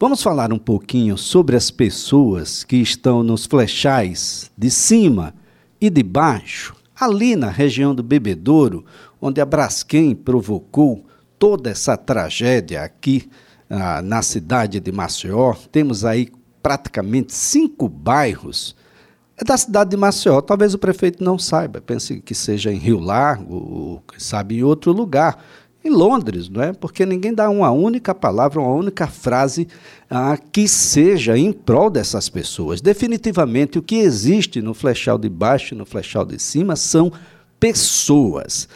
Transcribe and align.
Vamos 0.00 0.22
falar 0.22 0.52
um 0.52 0.58
pouquinho 0.60 1.18
sobre 1.18 1.56
as 1.56 1.72
pessoas 1.72 2.62
que 2.62 2.76
estão 2.76 3.24
nos 3.24 3.46
flechais 3.46 4.48
de 4.56 4.70
cima 4.70 5.34
e 5.80 5.90
de 5.90 6.04
baixo, 6.04 6.72
ali 6.94 7.34
na 7.34 7.50
região 7.50 7.92
do 7.92 8.00
Bebedouro, 8.00 8.84
onde 9.20 9.40
a 9.40 9.44
Braskem 9.44 10.14
provocou 10.14 11.04
toda 11.36 11.70
essa 11.70 11.96
tragédia 11.96 12.84
aqui 12.84 13.28
ah, 13.68 14.00
na 14.00 14.22
cidade 14.22 14.78
de 14.78 14.92
Maceió. 14.92 15.54
Temos 15.72 16.04
aí 16.04 16.30
praticamente 16.62 17.34
cinco 17.34 17.88
bairros 17.88 18.76
é 19.36 19.44
da 19.44 19.56
cidade 19.56 19.90
de 19.90 19.96
Maceió. 19.96 20.40
Talvez 20.40 20.74
o 20.74 20.78
prefeito 20.78 21.24
não 21.24 21.38
saiba, 21.38 21.80
pense 21.80 22.20
que 22.20 22.36
seja 22.36 22.72
em 22.72 22.76
Rio 22.76 23.00
Largo, 23.00 23.54
ou 23.54 24.02
sabe 24.16 24.58
em 24.58 24.62
outro 24.62 24.92
lugar 24.92 25.42
em 25.88 25.90
Londres, 25.90 26.48
não 26.48 26.62
é? 26.62 26.72
Porque 26.72 27.04
ninguém 27.04 27.34
dá 27.34 27.48
uma 27.50 27.70
única 27.70 28.14
palavra, 28.14 28.60
uma 28.60 28.74
única 28.74 29.06
frase 29.06 29.66
ah, 30.08 30.38
que 30.52 30.68
seja 30.68 31.36
em 31.36 31.52
prol 31.52 31.90
dessas 31.90 32.28
pessoas. 32.28 32.80
Definitivamente, 32.80 33.78
o 33.78 33.82
que 33.82 33.96
existe 33.96 34.60
no 34.60 34.74
flechal 34.74 35.18
de 35.18 35.28
baixo 35.28 35.74
e 35.74 35.78
no 35.78 35.86
flechal 35.86 36.24
de 36.24 36.38
cima 36.38 36.76
são 36.76 37.12
pessoas. 37.58 38.68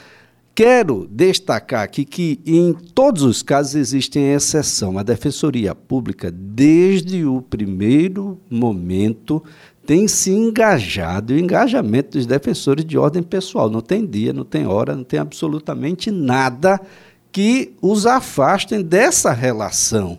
Quero 0.55 1.09
destacar 1.11 1.83
aqui 1.83 2.05
que 2.05 2.39
em 2.45 2.75
todos 2.75 3.23
os 3.23 3.43
casos 3.43 3.75
existe 3.75 4.19
exceção. 4.19 4.99
A 4.99 5.03
Defensoria 5.03 5.75
Pública, 5.75 6.31
desde 6.31 7.25
o 7.25 7.41
primeiro 7.41 8.39
momento, 8.51 9.43
tem 9.85 10.07
se 10.07 10.31
engajado, 10.31 11.35
o 11.35 11.39
engajamento 11.39 12.17
dos 12.17 12.27
defensores 12.27 12.85
de 12.85 12.97
ordem 12.97 13.23
pessoal. 13.23 13.69
Não 13.69 13.81
tem 13.81 14.07
dia, 14.07 14.33
não 14.33 14.45
tem 14.45 14.67
hora, 14.67 14.95
não 14.95 15.05
tem 15.05 15.19
absolutamente 15.19 16.11
nada 16.11 16.81
que 17.31 17.75
os 17.81 18.07
afastem 18.07 18.83
dessa 18.83 19.33
relação. 19.33 20.19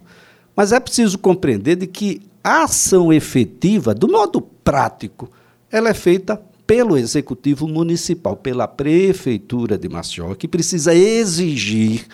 Mas 0.56 0.72
é 0.72 0.80
preciso 0.80 1.18
compreender 1.18 1.76
de 1.76 1.88
que 1.88 2.22
a 2.44 2.64
ação 2.64 3.14
efetiva, 3.14 3.94
do 3.94 4.08
modo 4.08 4.42
prático, 4.42 5.32
ela 5.72 5.90
é 5.90 5.94
feita 5.94 6.40
pelo 6.68 6.98
Executivo 6.98 7.68
Municipal, 7.68 8.36
pela 8.36 8.68
Prefeitura 8.68 9.78
de 9.78 9.88
Maceió, 9.88 10.34
que 10.36 10.48
precisa 10.48 10.94
exigir 10.94 12.06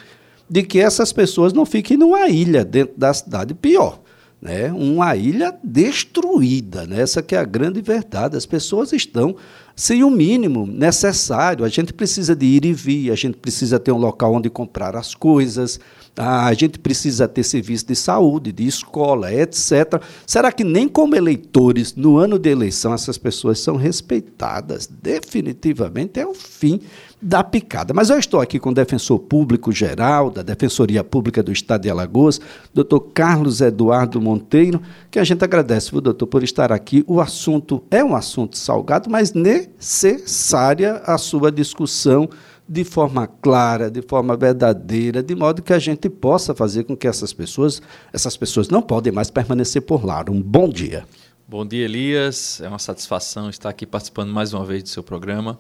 de 0.50 0.64
que 0.64 0.80
essas 0.80 1.14
pessoas 1.14 1.54
não 1.54 1.66
fiquem 1.66 1.98
numa 1.98 2.28
ilha 2.28 2.66
dentro 2.66 2.98
da 2.98 3.14
cidade. 3.14 3.54
Pior, 3.54 4.00
né? 4.42 4.72
uma 4.72 5.16
ilha 5.16 5.58
destruída. 5.64 6.86
Né? 6.86 7.02
Essa 7.02 7.22
que 7.22 7.36
é 7.36 7.40
a 7.40 7.44
grande 7.44 7.82
verdade. 7.82 8.38
As 8.38 8.46
pessoas 8.46 8.94
estão 8.94 9.36
sem 9.76 10.04
o 10.04 10.10
mínimo 10.10 10.66
necessário. 10.68 11.64
A 11.64 11.70
gente 11.70 11.94
precisa 11.94 12.36
de 12.36 12.46
ir 12.46 12.66
e 12.66 12.74
vir, 12.74 13.12
a 13.12 13.16
gente 13.16 13.38
precisa 13.38 13.80
ter 13.80 13.92
um 13.92 13.98
local 13.98 14.34
onde 14.34 14.50
comprar 14.50 14.96
as 14.96 15.16
coisas, 15.16 15.80
a 16.18 16.54
gente 16.54 16.78
precisa 16.78 17.30
ter 17.30 17.44
serviço 17.44 17.88
de 17.88 17.96
saúde, 17.96 18.52
de 18.52 18.68
escola, 18.68 19.34
etc. 19.34 20.02
Será 20.28 20.52
que 20.52 20.66
nem 20.66 20.88
como 20.88 21.16
eleitores, 21.16 21.96
no 21.96 22.18
ano 22.18 22.38
de 22.38 22.50
eleição, 22.50 22.94
essas 22.94 23.18
pessoas 23.18 23.60
são 23.60 23.78
respeitadas? 23.78 24.86
Definitivamente 24.86 26.20
é 26.20 26.28
o 26.28 26.34
fim 26.34 26.82
da 27.22 27.44
picada. 27.44 27.94
Mas 27.94 28.10
eu 28.10 28.18
estou 28.18 28.40
aqui 28.40 28.60
com 28.60 28.70
o 28.70 28.74
defensor 28.74 29.20
público 29.20 29.72
geral 29.72 30.30
da 30.30 30.42
Defensoria 30.42 31.04
Pública 31.04 31.44
do 31.44 31.52
Estado 31.52 31.82
de 31.82 31.90
Alagoas, 31.90 32.40
doutor 32.74 33.02
Carlos 33.14 33.62
Eduardo 33.62 34.22
Monteiro, 34.22 34.82
que 35.12 35.20
a 35.20 35.24
gente 35.24 35.44
agradece, 35.44 35.92
viu, 35.92 36.02
doutor, 36.02 36.28
por 36.28 36.44
estar 36.44 36.72
aqui. 36.72 37.04
O 37.08 37.20
assunto 37.20 37.84
é 37.92 38.04
um 38.04 38.16
assunto 38.16 38.58
salgado, 38.58 39.10
mas 39.10 39.34
necessária 39.34 41.02
a 41.06 41.18
sua 41.18 41.52
discussão 41.52 42.30
de 42.68 42.84
forma 42.84 43.26
clara, 43.26 43.90
de 43.90 44.02
forma 44.02 44.38
verdadeira, 44.38 45.24
de 45.24 45.36
modo 45.36 45.62
que 45.62 45.74
a 45.74 45.80
gente 45.80 46.08
possa 46.08 46.54
fazer 46.54 46.84
com 46.84 46.96
que 46.96 47.08
essas 47.08 47.34
pessoas, 47.34 47.82
essas 48.14 48.38
pessoas 48.38 48.70
não 48.70 48.82
podem 48.82 49.12
mais 49.12 49.32
permanecer 49.32 49.82
por 49.82 50.06
lá. 50.06 50.24
Um 50.30 50.42
bom 50.42 50.70
dia. 50.70 51.04
Bom 51.48 51.66
dia, 51.66 51.86
Elias. 51.86 52.62
É 52.62 52.70
uma 52.70 52.78
satisfação 52.78 53.50
estar 53.50 53.70
aqui 53.70 53.88
participando 53.88 54.32
mais 54.32 54.54
uma 54.54 54.64
vez 54.64 54.84
do 54.84 54.90
seu 54.90 55.02
programa 55.02 55.58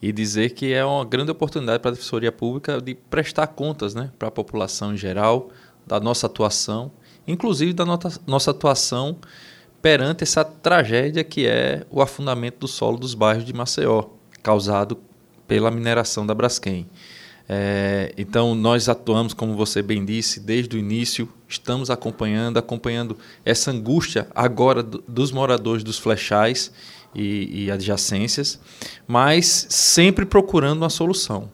e 0.00 0.12
dizer 0.12 0.50
que 0.50 0.72
é 0.72 0.84
uma 0.84 1.04
grande 1.04 1.30
oportunidade 1.30 1.80
para 1.80 1.90
a 1.90 1.94
Defensoria 1.94 2.30
Pública 2.30 2.80
de 2.80 2.94
prestar 2.94 3.48
contas 3.48 3.94
né, 3.94 4.10
para 4.18 4.28
a 4.28 4.30
população 4.30 4.94
em 4.94 4.96
geral 4.96 5.50
da 5.86 5.98
nossa 5.98 6.26
atuação, 6.26 6.90
inclusive 7.26 7.72
da 7.72 7.84
nossa 7.84 8.50
atuação 8.50 9.16
perante 9.82 10.22
essa 10.22 10.44
tragédia 10.44 11.22
que 11.24 11.46
é 11.46 11.84
o 11.90 12.02
afundamento 12.02 12.58
do 12.58 12.68
solo 12.68 12.98
dos 12.98 13.14
bairros 13.14 13.44
de 13.44 13.52
Maceió, 13.52 14.04
causado 14.42 14.98
pela 15.46 15.70
mineração 15.70 16.26
da 16.26 16.34
Braskem. 16.34 16.86
É, 17.50 18.12
então, 18.18 18.54
nós 18.54 18.90
atuamos, 18.90 19.32
como 19.32 19.54
você 19.54 19.80
bem 19.80 20.04
disse, 20.04 20.38
desde 20.38 20.76
o 20.76 20.78
início, 20.78 21.26
estamos 21.48 21.88
acompanhando, 21.88 22.58
acompanhando 22.58 23.16
essa 23.42 23.70
angústia 23.70 24.28
agora 24.34 24.82
dos 24.82 25.32
moradores 25.32 25.82
dos 25.82 25.98
flechais 25.98 26.70
e, 27.14 27.64
e 27.64 27.70
adjacências, 27.70 28.60
mas 29.06 29.66
sempre 29.68 30.24
procurando 30.24 30.82
uma 30.82 30.90
solução. 30.90 31.50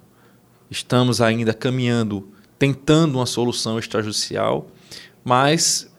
Estamos 0.71 1.21
ainda 1.21 1.55
caminhando, 1.55 2.29
tentando 2.59 3.19
uma 3.19 3.27
solução 3.27 3.79
extrajudicial, 3.79 4.67
mas 5.25 5.91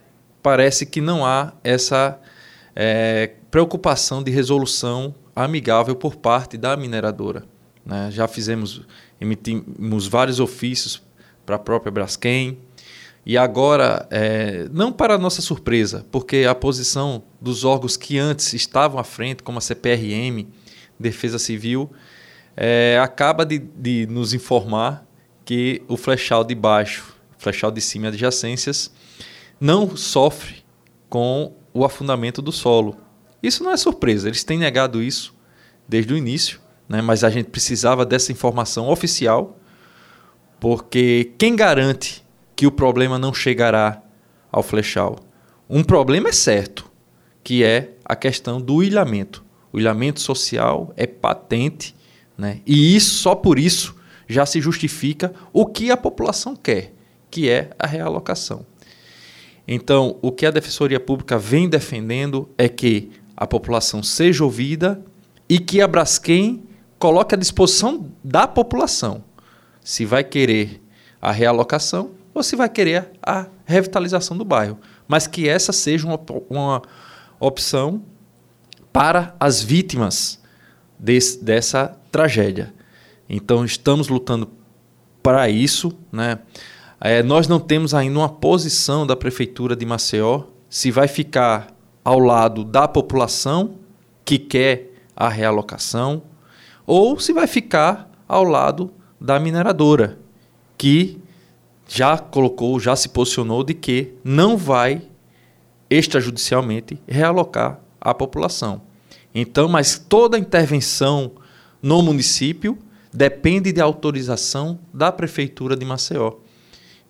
parece 0.43 0.85
que 0.85 1.01
não 1.01 1.25
há 1.25 1.53
essa 1.63 2.19
é, 2.75 3.31
preocupação 3.49 4.21
de 4.21 4.31
resolução 4.31 5.15
amigável 5.35 5.95
por 5.95 6.15
parte 6.15 6.57
da 6.57 6.75
mineradora. 6.75 7.43
Né? 7.85 8.09
Já 8.11 8.27
fizemos, 8.27 8.81
emitimos 9.19 10.07
vários 10.07 10.39
ofícios 10.39 11.01
para 11.45 11.55
a 11.55 11.59
própria 11.59 11.91
Braskem, 11.91 12.57
e 13.25 13.39
agora, 13.39 14.07
é, 14.11 14.67
não 14.71 14.91
para 14.91 15.17
nossa 15.17 15.41
surpresa, 15.41 16.05
porque 16.11 16.45
a 16.47 16.53
posição 16.53 17.23
dos 17.41 17.63
órgãos 17.63 17.97
que 17.97 18.19
antes 18.19 18.53
estavam 18.53 18.99
à 18.99 19.03
frente, 19.03 19.41
como 19.41 19.57
a 19.57 19.61
CPRM, 19.61 20.47
Defesa 20.99 21.39
Civil, 21.39 21.91
é, 22.55 22.99
acaba 23.01 23.43
de, 23.43 23.57
de, 23.57 24.05
nos 24.05 24.33
informar 24.35 25.03
que 25.43 25.81
o 25.87 25.97
flechal 25.97 26.43
de 26.43 26.53
baixo, 26.53 27.15
flechal 27.39 27.71
de 27.71 27.81
cima 27.81 28.05
e 28.05 28.09
adjacências, 28.09 28.91
não 29.59 29.97
sofre 29.97 30.63
com 31.09 31.53
o 31.73 31.83
afundamento 31.83 32.43
do 32.43 32.51
solo. 32.51 32.95
Isso 33.41 33.63
não 33.63 33.71
é 33.71 33.77
surpresa, 33.77 34.27
eles 34.27 34.43
têm 34.43 34.59
negado 34.59 35.01
isso 35.01 35.33
desde 35.87 36.13
o 36.13 36.17
início, 36.17 36.59
né? 36.87 37.01
mas 37.01 37.23
a 37.23 37.31
gente 37.31 37.49
precisava 37.49 38.05
dessa 38.05 38.31
informação 38.31 38.87
oficial, 38.87 39.59
porque 40.59 41.33
quem 41.37 41.55
garante 41.55 42.24
que 42.55 42.65
o 42.65 42.71
problema 42.71 43.19
não 43.19 43.33
chegará 43.33 44.01
ao 44.51 44.63
flechal. 44.63 45.19
Um 45.69 45.83
problema 45.83 46.29
é 46.29 46.31
certo, 46.31 46.89
que 47.43 47.63
é 47.63 47.91
a 48.03 48.15
questão 48.15 48.61
do 48.61 48.81
ilhamento. 48.81 49.43
O 49.73 49.79
ilhamento 49.79 50.21
social 50.21 50.93
é 50.95 51.05
patente, 51.05 51.95
né? 52.37 52.61
e 52.65 52.95
isso 52.95 53.15
só 53.15 53.35
por 53.35 53.59
isso 53.59 53.95
já 54.27 54.45
se 54.45 54.61
justifica 54.61 55.33
o 55.51 55.65
que 55.65 55.91
a 55.91 55.97
população 55.97 56.55
quer, 56.55 56.93
que 57.29 57.49
é 57.49 57.69
a 57.77 57.85
realocação. 57.85 58.65
Então, 59.67 60.17
o 60.21 60.31
que 60.31 60.45
a 60.45 60.51
Defensoria 60.51 60.99
Pública 60.99 61.37
vem 61.37 61.67
defendendo 61.67 62.47
é 62.57 62.69
que 62.69 63.11
a 63.35 63.45
população 63.45 64.01
seja 64.01 64.43
ouvida 64.43 65.03
e 65.49 65.59
que 65.59 65.81
a 65.81 65.87
Braskem 65.87 66.63
coloque 66.97 67.35
à 67.35 67.37
disposição 67.37 68.09
da 68.23 68.47
população 68.47 69.23
se 69.83 70.05
vai 70.05 70.23
querer 70.23 70.81
a 71.21 71.31
realocação 71.31 72.11
ou 72.35 72.43
se 72.43 72.57
vai 72.57 72.67
querer 72.67 73.11
a 73.23 73.47
revitalização 73.63 74.37
do 74.37 74.43
bairro. 74.43 74.77
Mas 75.07 75.25
que 75.25 75.47
essa 75.47 75.71
seja 75.71 76.05
uma, 76.05 76.19
uma 76.49 76.81
opção 77.39 78.03
para 78.91 79.33
as 79.39 79.63
vítimas 79.63 80.41
desse, 80.99 81.41
dessa 81.43 81.97
tragédia. 82.11 82.73
Então, 83.29 83.63
estamos 83.63 84.09
lutando 84.09 84.49
para 85.23 85.49
isso. 85.49 85.97
Né? 86.11 86.39
É, 86.99 87.23
nós 87.23 87.47
não 87.47 87.59
temos 87.59 87.93
ainda 87.93 88.19
uma 88.19 88.29
posição 88.29 89.07
da 89.07 89.15
Prefeitura 89.15 89.75
de 89.75 89.85
Maceió 89.85 90.43
se 90.69 90.91
vai 90.91 91.07
ficar 91.07 91.67
ao 92.03 92.19
lado 92.19 92.65
da 92.65 92.87
população 92.87 93.75
que 94.25 94.37
quer 94.37 94.91
a 95.15 95.29
realocação 95.29 96.21
ou 96.85 97.17
se 97.19 97.31
vai 97.31 97.47
ficar 97.47 98.11
ao 98.27 98.43
lado 98.43 98.91
da 99.19 99.39
mineradora 99.39 100.19
que 100.77 101.19
já 101.87 102.17
colocou, 102.17 102.79
já 102.79 102.95
se 102.95 103.09
posicionou 103.09 103.63
de 103.63 103.73
que 103.73 104.13
não 104.23 104.57
vai 104.57 105.01
extrajudicialmente 105.89 106.99
realocar 107.07 107.79
a 107.99 108.13
população. 108.13 108.81
Então, 109.33 109.67
mas 109.67 109.97
toda 109.97 110.37
intervenção 110.37 111.31
no 111.81 112.01
município 112.01 112.77
depende 113.13 113.71
de 113.71 113.81
autorização 113.81 114.79
da 114.93 115.11
prefeitura 115.11 115.75
de 115.75 115.85
Maceió. 115.85 116.33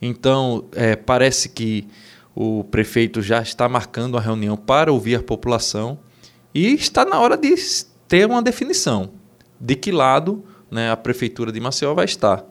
Então, 0.01 0.65
é, 0.73 0.95
parece 0.95 1.49
que 1.49 1.87
o 2.35 2.63
prefeito 2.65 3.21
já 3.21 3.41
está 3.41 3.69
marcando 3.69 4.17
a 4.17 4.21
reunião 4.21 4.57
para 4.57 4.91
ouvir 4.91 5.15
a 5.15 5.23
população 5.23 5.97
e 6.53 6.73
está 6.73 7.05
na 7.05 7.19
hora 7.19 7.37
de 7.37 7.55
ter 8.07 8.25
uma 8.25 8.41
definição 8.41 9.11
de 9.59 9.75
que 9.75 9.91
lado 9.91 10.43
né, 10.69 10.91
a 10.91 10.97
prefeitura 10.97 11.51
de 11.51 11.59
Maceió 11.59 11.93
vai 11.93 12.05
estar. 12.05 12.45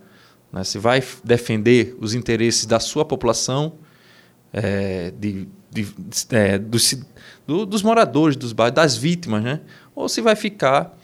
Né? 0.55 0.63
Se 0.63 0.79
vai 0.79 1.03
defender 1.25 1.97
os 2.01 2.15
interesses 2.15 2.65
da 2.65 2.79
sua 2.79 3.05
população, 3.05 3.73
é, 4.53 5.13
de, 5.19 5.49
de, 5.69 5.89
é, 6.31 6.57
dos, 6.57 6.95
do, 7.45 7.67
dos 7.67 7.83
moradores 7.83 8.37
dos 8.37 8.53
bairros, 8.53 8.77
das 8.77 8.97
vítimas, 8.97 9.43
né? 9.43 9.61
ou 9.97 10.09
se 10.09 10.21
vai 10.21 10.37
ficar, 10.37 10.97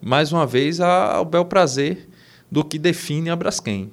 mais 0.00 0.32
uma 0.32 0.46
vez, 0.46 0.78
ao 0.78 1.24
bel 1.24 1.44
prazer 1.44 2.08
do 2.48 2.64
que 2.64 2.78
define 2.78 3.28
a 3.28 3.34
Braskem. 3.34 3.90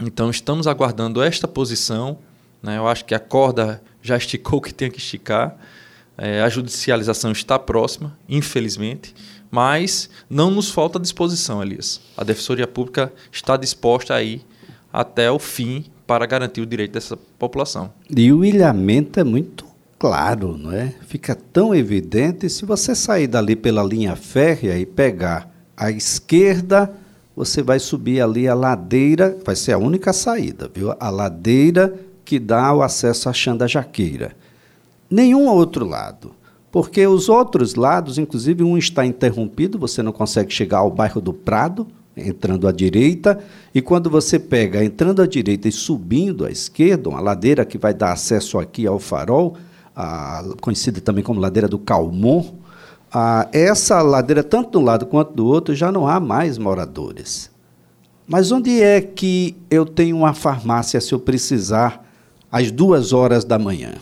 Então, 0.00 0.30
estamos 0.30 0.66
aguardando 0.66 1.22
esta 1.22 1.46
posição. 1.46 2.18
Né? 2.62 2.78
Eu 2.78 2.88
acho 2.88 3.04
que 3.04 3.14
a 3.14 3.20
corda 3.20 3.82
já 4.00 4.16
esticou 4.16 4.58
o 4.58 4.62
que 4.62 4.72
tem 4.72 4.90
que 4.90 4.98
esticar. 4.98 5.56
É, 6.16 6.40
a 6.42 6.48
judicialização 6.48 7.32
está 7.32 7.58
próxima, 7.58 8.16
infelizmente, 8.28 9.14
mas 9.52 10.08
não 10.30 10.50
nos 10.50 10.70
falta 10.70 10.98
disposição, 10.98 11.62
Elias. 11.62 12.00
A 12.16 12.24
Defensoria 12.24 12.66
Pública 12.66 13.12
está 13.30 13.54
disposta 13.54 14.14
a 14.14 14.22
ir 14.22 14.40
até 14.90 15.30
o 15.30 15.38
fim 15.38 15.84
para 16.06 16.24
garantir 16.24 16.62
o 16.62 16.66
direito 16.66 16.92
dessa 16.92 17.18
população. 17.38 17.92
E 18.08 18.32
o 18.32 18.42
ilhamento 18.42 19.20
é 19.20 19.24
muito 19.24 19.66
claro, 19.98 20.56
não 20.56 20.72
é? 20.72 20.94
Fica 21.06 21.34
tão 21.34 21.74
evidente 21.74 22.48
se 22.48 22.64
você 22.64 22.94
sair 22.94 23.26
dali 23.26 23.54
pela 23.54 23.84
linha 23.84 24.16
férrea 24.16 24.78
e 24.78 24.86
pegar 24.86 25.48
a 25.76 25.90
esquerda, 25.90 26.90
você 27.36 27.62
vai 27.62 27.78
subir 27.78 28.22
ali 28.22 28.48
a 28.48 28.54
ladeira, 28.54 29.36
vai 29.44 29.54
ser 29.54 29.72
a 29.72 29.78
única 29.78 30.14
saída, 30.14 30.70
viu? 30.74 30.94
A 30.98 31.10
ladeira 31.10 31.94
que 32.24 32.38
dá 32.38 32.72
o 32.72 32.82
acesso 32.82 33.28
à 33.28 33.34
Xanda 33.34 33.68
Jaqueira. 33.68 34.34
Nenhum 35.10 35.46
outro 35.46 35.86
lado. 35.86 36.34
Porque 36.72 37.06
os 37.06 37.28
outros 37.28 37.74
lados, 37.74 38.16
inclusive 38.16 38.64
um 38.64 38.78
está 38.78 39.04
interrompido, 39.04 39.78
você 39.78 40.02
não 40.02 40.10
consegue 40.10 40.50
chegar 40.50 40.78
ao 40.78 40.90
bairro 40.90 41.20
do 41.20 41.34
Prado, 41.34 41.86
entrando 42.16 42.66
à 42.66 42.72
direita, 42.72 43.38
e 43.74 43.82
quando 43.82 44.08
você 44.08 44.38
pega 44.38 44.82
entrando 44.82 45.20
à 45.20 45.26
direita 45.26 45.68
e 45.68 45.72
subindo 45.72 46.46
à 46.46 46.50
esquerda, 46.50 47.10
uma 47.10 47.20
ladeira 47.20 47.66
que 47.66 47.76
vai 47.76 47.92
dar 47.92 48.12
acesso 48.12 48.58
aqui 48.58 48.86
ao 48.86 48.98
farol, 48.98 49.56
a, 49.94 50.42
conhecida 50.62 50.98
também 51.02 51.22
como 51.22 51.40
ladeira 51.40 51.68
do 51.68 51.78
Calmon, 51.78 52.54
a, 53.12 53.48
essa 53.52 54.00
ladeira, 54.00 54.42
tanto 54.42 54.70
de 54.70 54.78
um 54.78 54.82
lado 54.82 55.04
quanto 55.04 55.34
do 55.34 55.46
outro, 55.46 55.74
já 55.74 55.92
não 55.92 56.08
há 56.08 56.18
mais 56.18 56.56
moradores. 56.56 57.50
Mas 58.26 58.50
onde 58.50 58.80
é 58.80 58.98
que 59.02 59.54
eu 59.70 59.84
tenho 59.84 60.16
uma 60.16 60.32
farmácia 60.32 60.98
se 61.02 61.12
eu 61.12 61.20
precisar 61.20 62.02
às 62.50 62.70
duas 62.70 63.12
horas 63.12 63.44
da 63.44 63.58
manhã? 63.58 63.96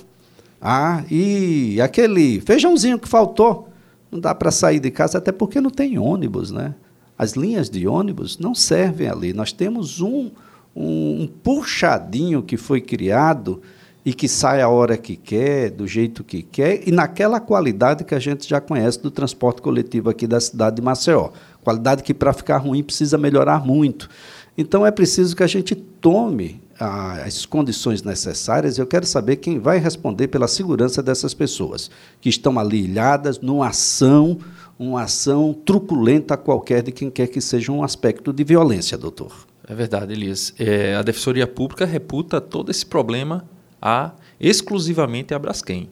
Ah, 0.61 1.05
e 1.11 1.81
aquele 1.81 2.41
feijãozinho 2.41 2.99
que 2.99 3.09
faltou, 3.09 3.69
não 4.11 4.21
dá 4.21 4.35
para 4.35 4.51
sair 4.51 4.79
de 4.79 4.91
casa, 4.91 5.19
até 5.19 5.33
porque 5.33 5.61
não 5.61 5.71
tem 5.71 5.99
ônibus, 5.99 6.51
né? 6.51 6.75
As 7.17 7.33
linhas 7.33 7.71
de 7.71 7.87
ônibus 7.87 8.39
não 8.39 8.55
servem 8.55 9.09
ali. 9.09 9.33
Nós 9.33 9.53
temos 9.53 10.01
um, 10.01 10.31
um, 10.75 11.23
um 11.23 11.27
puxadinho 11.43 12.43
que 12.43 12.57
foi 12.57 12.81
criado 12.81 13.61
e 14.05 14.15
que 14.15 14.27
sai 14.27 14.63
a 14.63 14.69
hora 14.69 14.97
que 14.97 15.17
quer, 15.17 15.71
do 15.71 15.87
jeito 15.87 16.25
que 16.25 16.43
quer, 16.43 16.89
e 16.89 16.91
naquela 16.91 17.39
qualidade 17.39 18.05
que 18.05 18.15
a 18.15 18.19
gente 18.19 18.49
já 18.49 18.61
conhece 18.61 19.01
do 19.01 19.11
transporte 19.11 19.61
coletivo 19.61 20.09
aqui 20.09 20.27
da 20.27 20.41
cidade 20.41 20.77
de 20.77 20.83
Maceió. 20.83 21.31
Qualidade 21.63 22.03
que, 22.03 22.15
para 22.15 22.33
ficar 22.33 22.59
ruim, 22.59 22.83
precisa 22.83 23.19
melhorar 23.19 23.65
muito. 23.65 24.09
Então, 24.57 24.87
é 24.87 24.91
preciso 24.91 25.37
que 25.37 25.43
a 25.43 25.47
gente 25.47 25.75
tome 25.75 26.61
as 26.81 27.45
condições 27.45 28.03
necessárias. 28.03 28.79
Eu 28.79 28.87
quero 28.87 29.07
saber 29.07 29.37
quem 29.37 29.59
vai 29.59 29.79
responder 29.79 30.29
pela 30.29 30.49
segurança 30.49 31.03
dessas 31.03 31.35
pessoas 31.35 31.91
que 32.21 32.29
estão 32.29 32.59
ali 32.59 32.85
ilhadas 32.85 33.39
numa 33.39 33.69
ação 33.69 34.39
uma 34.81 35.03
ação 35.03 35.53
truculenta 35.53 36.39
qualquer 36.39 36.83
de 36.83 36.91
quem 36.91 37.11
quer 37.11 37.27
que 37.27 37.39
seja 37.39 37.71
um 37.71 37.85
aspecto 37.85 38.33
de 38.33 38.43
violência, 38.43 38.97
doutor. 38.97 39.47
É 39.69 39.75
verdade, 39.75 40.15
Elias. 40.15 40.55
É, 40.59 40.95
a 40.95 41.03
Defensoria 41.03 41.47
Pública 41.47 41.85
reputa 41.85 42.41
todo 42.41 42.71
esse 42.71 42.87
problema 42.87 43.45
a 43.81 44.13
exclusivamente 44.41 45.35
a 45.35 45.39
Braskem. 45.39 45.91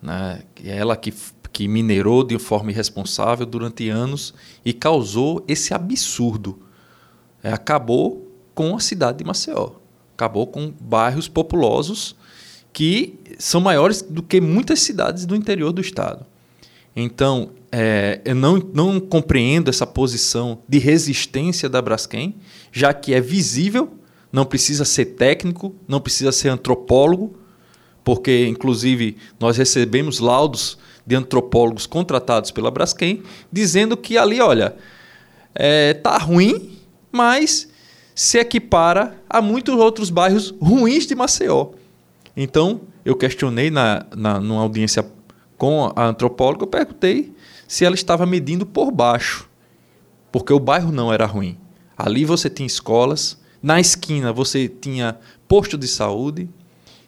Né? 0.00 0.44
É 0.64 0.76
ela 0.76 0.96
que, 0.96 1.12
que 1.52 1.66
minerou 1.66 2.22
de 2.22 2.38
forma 2.38 2.70
irresponsável 2.70 3.44
durante 3.44 3.88
anos 3.88 4.32
e 4.64 4.72
causou 4.72 5.44
esse 5.48 5.74
absurdo. 5.74 6.60
É, 7.42 7.52
acabou 7.52 8.30
com 8.54 8.76
a 8.76 8.80
cidade 8.80 9.18
de 9.18 9.24
Maceió. 9.24 9.81
Acabou 10.14 10.46
com 10.46 10.72
bairros 10.80 11.28
populosos 11.28 12.16
que 12.72 13.18
são 13.38 13.60
maiores 13.60 14.02
do 14.02 14.22
que 14.22 14.40
muitas 14.40 14.80
cidades 14.80 15.26
do 15.26 15.36
interior 15.36 15.72
do 15.72 15.80
estado. 15.80 16.24
Então, 16.94 17.50
é, 17.70 18.20
eu 18.24 18.34
não, 18.34 18.58
não 18.72 19.00
compreendo 19.00 19.68
essa 19.68 19.86
posição 19.86 20.58
de 20.68 20.78
resistência 20.78 21.68
da 21.68 21.80
Braskem, 21.80 22.36
já 22.70 22.92
que 22.92 23.14
é 23.14 23.20
visível, 23.20 23.92
não 24.30 24.44
precisa 24.44 24.84
ser 24.84 25.06
técnico, 25.06 25.74
não 25.86 26.00
precisa 26.00 26.32
ser 26.32 26.48
antropólogo, 26.48 27.36
porque, 28.04 28.46
inclusive, 28.46 29.16
nós 29.38 29.56
recebemos 29.56 30.18
laudos 30.18 30.78
de 31.06 31.14
antropólogos 31.14 31.86
contratados 31.86 32.50
pela 32.50 32.70
Braskem, 32.70 33.22
dizendo 33.50 33.96
que 33.96 34.18
ali, 34.18 34.40
olha, 34.40 34.74
é, 35.54 35.94
tá 35.94 36.16
ruim, 36.18 36.78
mas 37.10 37.68
se 38.14 38.38
equipara 38.38 39.16
a 39.28 39.40
muitos 39.40 39.74
outros 39.74 40.10
bairros 40.10 40.54
ruins 40.60 41.06
de 41.06 41.14
Maceió. 41.14 41.70
Então, 42.36 42.80
eu 43.04 43.16
questionei 43.16 43.70
na, 43.70 44.06
na, 44.16 44.40
numa 44.40 44.62
audiência 44.62 45.04
com 45.56 45.92
a 45.94 46.06
antropóloga, 46.06 46.64
eu 46.64 46.68
perguntei 46.68 47.32
se 47.68 47.84
ela 47.84 47.94
estava 47.94 48.26
medindo 48.26 48.66
por 48.66 48.90
baixo, 48.90 49.48
porque 50.30 50.52
o 50.52 50.60
bairro 50.60 50.90
não 50.92 51.12
era 51.12 51.26
ruim. 51.26 51.56
Ali 51.96 52.24
você 52.24 52.50
tinha 52.50 52.66
escolas, 52.66 53.38
na 53.62 53.80
esquina 53.80 54.32
você 54.32 54.68
tinha 54.68 55.16
posto 55.46 55.78
de 55.78 55.86
saúde, 55.86 56.48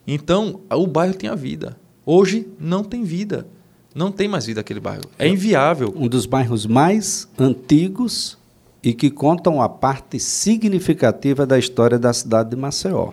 então 0.07 0.61
o 0.71 0.87
bairro 0.87 1.15
tinha 1.15 1.35
vida. 1.35 1.77
Hoje 2.07 2.47
não 2.61 2.85
tem 2.85 3.03
vida. 3.03 3.47
Não 3.95 4.11
tem 4.11 4.27
mais 4.27 4.45
vida 4.45 4.61
aquele 4.61 4.81
bairro. 4.81 5.05
É 5.19 5.27
inviável. 5.29 5.95
Um 5.97 6.09
dos 6.09 6.27
bairros 6.27 6.67
mais 6.67 7.29
antigos 7.39 8.37
e 8.85 8.93
que 8.93 9.11
contam 9.11 9.63
a 9.63 9.69
parte 9.69 10.21
significativa 10.21 11.47
da 11.47 11.59
história 11.59 11.99
da 11.99 12.13
cidade 12.13 12.51
de 12.51 12.57
Maceió. 12.57 13.13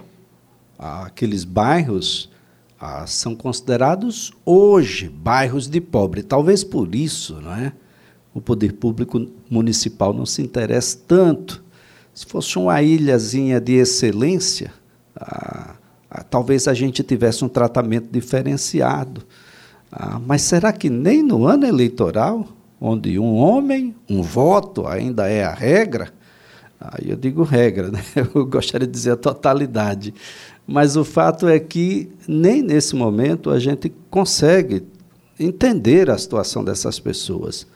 Aqueles 0.78 1.46
bairros 1.46 2.30
ah, 2.78 3.08
são 3.08 3.34
considerados 3.34 4.34
hoje 4.46 5.08
bairros 5.08 5.70
de 5.70 5.80
pobre. 5.80 6.24
Talvez 6.24 6.62
por 6.62 6.94
isso 6.94 7.40
não 7.40 7.56
é? 7.56 7.72
o 8.34 8.42
poder 8.42 8.74
público 8.74 9.26
municipal 9.50 10.14
não 10.14 10.26
se 10.26 10.42
interessa 10.42 11.00
tanto. 11.08 11.64
Se 12.14 12.26
fosse 12.26 12.58
uma 12.58 12.82
ilhazinha 12.82 13.62
de 13.62 13.76
excelência, 13.76 14.74
ah, 15.16 15.76
ah, 16.10 16.24
talvez 16.24 16.68
a 16.68 16.74
gente 16.74 17.02
tivesse 17.02 17.46
um 17.46 17.50
tratamento 17.50 18.10
diferenciado. 18.12 19.24
Ah, 19.90 20.20
mas 20.20 20.42
será 20.42 20.74
que 20.74 20.90
nem 20.90 21.24
no 21.24 21.46
ano 21.46 21.66
eleitoral, 21.66 22.46
onde 22.82 23.20
um 23.20 23.36
homem, 23.36 23.96
um 24.10 24.24
voto 24.24 24.88
ainda 24.88 25.30
é 25.30 25.44
a 25.44 25.54
regra, 25.54 26.12
aí 26.80 27.12
eu 27.12 27.16
digo 27.16 27.44
regra, 27.44 27.92
né? 27.94 28.04
eu 28.16 28.44
gostaria 28.48 28.88
de 28.88 28.92
dizer 28.92 29.12
a 29.12 29.16
totalidade, 29.16 30.12
mas 30.66 30.98
o 30.98 31.06
fato 31.06 31.48
é 31.48 31.60
que 31.60 32.10
nem 32.28 32.64
nesse 32.64 32.96
momento 32.96 33.52
a 33.52 33.60
gente 33.60 33.94
consegue 34.10 34.84
entender 35.40 36.10
a 36.10 36.18
situação 36.18 36.64
dessas 36.64 37.00
pessoas. 37.00 37.68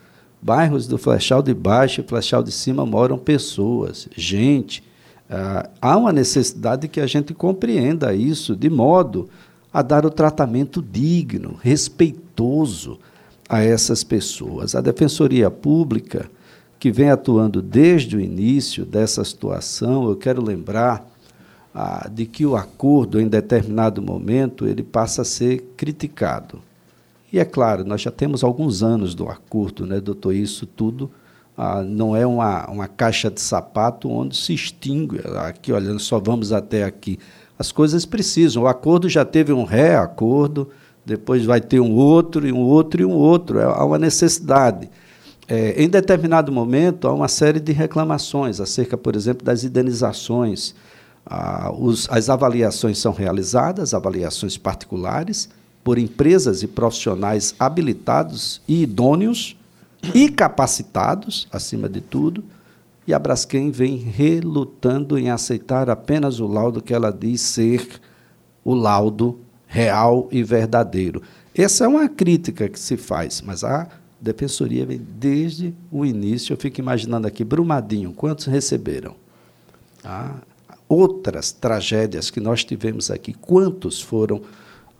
Bairros 0.42 0.86
do 0.86 0.98
Flechal 0.98 1.42
de 1.42 1.54
Baixo 1.54 2.00
e 2.00 2.04
Flechal 2.04 2.42
de 2.42 2.52
Cima 2.52 2.84
moram 2.84 3.18
pessoas, 3.18 4.08
gente. 4.16 4.82
Ah, 5.28 5.68
há 5.80 5.96
uma 5.96 6.12
necessidade 6.12 6.86
que 6.88 7.00
a 7.00 7.06
gente 7.06 7.34
compreenda 7.34 8.14
isso 8.14 8.54
de 8.54 8.70
modo 8.70 9.28
a 9.72 9.82
dar 9.82 10.06
o 10.06 10.10
tratamento 10.10 10.80
digno, 10.80 11.58
respeitoso 11.60 12.98
a 13.48 13.62
essas 13.62 14.02
pessoas. 14.02 14.74
A 14.74 14.80
Defensoria 14.80 15.50
Pública, 15.50 16.30
que 16.78 16.90
vem 16.90 17.10
atuando 17.10 17.62
desde 17.62 18.16
o 18.16 18.20
início 18.20 18.84
dessa 18.84 19.24
situação, 19.24 20.08
eu 20.08 20.16
quero 20.16 20.42
lembrar 20.42 21.06
ah, 21.74 22.08
de 22.10 22.26
que 22.26 22.44
o 22.46 22.56
acordo, 22.56 23.20
em 23.20 23.28
determinado 23.28 24.00
momento, 24.00 24.66
ele 24.66 24.82
passa 24.82 25.22
a 25.22 25.24
ser 25.24 25.72
criticado. 25.76 26.60
E 27.32 27.38
é 27.38 27.44
claro, 27.44 27.84
nós 27.84 28.00
já 28.00 28.10
temos 28.10 28.42
alguns 28.42 28.82
anos 28.82 29.14
do 29.14 29.28
acordo, 29.28 29.86
né, 29.86 30.00
doutor? 30.00 30.34
Isso 30.34 30.66
tudo 30.66 31.10
ah, 31.56 31.82
não 31.82 32.14
é 32.14 32.26
uma, 32.26 32.68
uma 32.70 32.88
caixa 32.88 33.30
de 33.30 33.40
sapato 33.40 34.10
onde 34.10 34.36
se 34.36 34.52
extingue. 34.52 35.20
Aqui, 35.38 35.72
olha, 35.72 35.98
só 35.98 36.18
vamos 36.18 36.52
até 36.52 36.84
aqui. 36.84 37.18
As 37.58 37.72
coisas 37.72 38.04
precisam. 38.04 38.64
O 38.64 38.66
acordo 38.66 39.08
já 39.08 39.24
teve 39.24 39.52
um 39.52 39.64
ré-acordo, 39.64 40.70
depois 41.06 41.44
vai 41.44 41.60
ter 41.60 41.80
um 41.80 41.94
outro, 41.94 42.46
e 42.46 42.52
um 42.52 42.60
outro, 42.60 43.00
e 43.00 43.04
um 43.04 43.12
outro. 43.12 43.58
É, 43.58 43.64
há 43.64 43.84
uma 43.84 43.98
necessidade. 43.98 44.90
É, 45.48 45.82
em 45.82 45.88
determinado 45.88 46.50
momento, 46.50 47.06
há 47.06 47.14
uma 47.14 47.28
série 47.28 47.60
de 47.60 47.72
reclamações 47.72 48.60
acerca, 48.60 48.98
por 48.98 49.14
exemplo, 49.16 49.44
das 49.44 49.62
indenizações 49.64 50.74
ah, 51.28 51.72
os, 51.76 52.08
as 52.08 52.30
avaliações 52.30 52.98
são 52.98 53.12
realizadas, 53.12 53.92
avaliações 53.92 54.56
particulares, 54.56 55.48
por 55.82 55.98
empresas 55.98 56.62
e 56.62 56.68
profissionais 56.68 57.54
habilitados 57.58 58.60
e 58.66 58.82
idôneos 58.82 59.56
e 60.14 60.28
capacitados, 60.28 61.48
acima 61.50 61.88
de 61.88 62.00
tudo, 62.00 62.44
e 63.06 63.14
a 63.14 63.18
Braskem 63.18 63.70
vem 63.72 63.96
relutando 63.96 65.18
em 65.18 65.30
aceitar 65.30 65.90
apenas 65.90 66.38
o 66.38 66.46
laudo 66.46 66.82
que 66.82 66.94
ela 66.94 67.12
diz 67.12 67.40
ser 67.40 68.00
o 68.64 68.74
laudo 68.74 69.38
real 69.66 70.28
e 70.30 70.42
verdadeiro. 70.42 71.22
Essa 71.54 71.84
é 71.84 71.88
uma 71.88 72.08
crítica 72.08 72.68
que 72.68 72.78
se 72.78 72.96
faz, 72.96 73.40
mas 73.40 73.64
a 73.64 73.88
defensoria 74.20 74.86
vem 74.86 75.00
desde 75.18 75.74
o 75.90 76.04
início. 76.04 76.52
Eu 76.52 76.56
fico 76.56 76.80
imaginando 76.80 77.26
aqui, 77.26 77.44
Brumadinho, 77.44 78.12
quantos 78.12 78.46
receberam? 78.46 79.14
Ah, 80.04 80.36
outras 80.88 81.52
tragédias 81.52 82.30
que 82.30 82.40
nós 82.40 82.64
tivemos 82.64 83.10
aqui, 83.10 83.32
quantos 83.32 84.00
foram? 84.00 84.42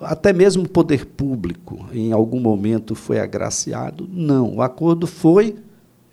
Até 0.00 0.32
mesmo 0.32 0.64
o 0.64 0.68
poder 0.68 1.06
público, 1.06 1.86
em 1.92 2.12
algum 2.12 2.40
momento, 2.40 2.94
foi 2.94 3.18
agraciado? 3.18 4.08
Não. 4.12 4.56
O 4.56 4.62
acordo 4.62 5.06
foi, 5.06 5.56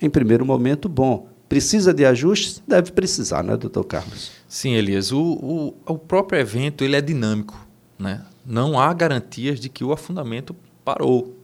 em 0.01 0.09
primeiro 0.09 0.45
momento, 0.45 0.87
bom. 0.87 1.27
Precisa 1.49 1.93
de 1.93 2.05
ajustes? 2.05 2.63
Deve 2.65 2.91
precisar, 2.91 3.43
não 3.43 3.53
é, 3.53 3.57
doutor 3.57 3.83
Carlos? 3.83 4.31
Sim, 4.47 4.73
Elias. 4.73 5.11
O, 5.11 5.21
o, 5.21 5.73
o 5.85 5.97
próprio 5.97 6.39
evento 6.39 6.83
ele 6.83 6.95
é 6.95 7.01
dinâmico. 7.01 7.67
Né? 7.99 8.21
Não 8.45 8.79
há 8.79 8.93
garantias 8.93 9.59
de 9.59 9.69
que 9.69 9.83
o 9.83 9.91
afundamento 9.91 10.55
parou. 10.83 11.37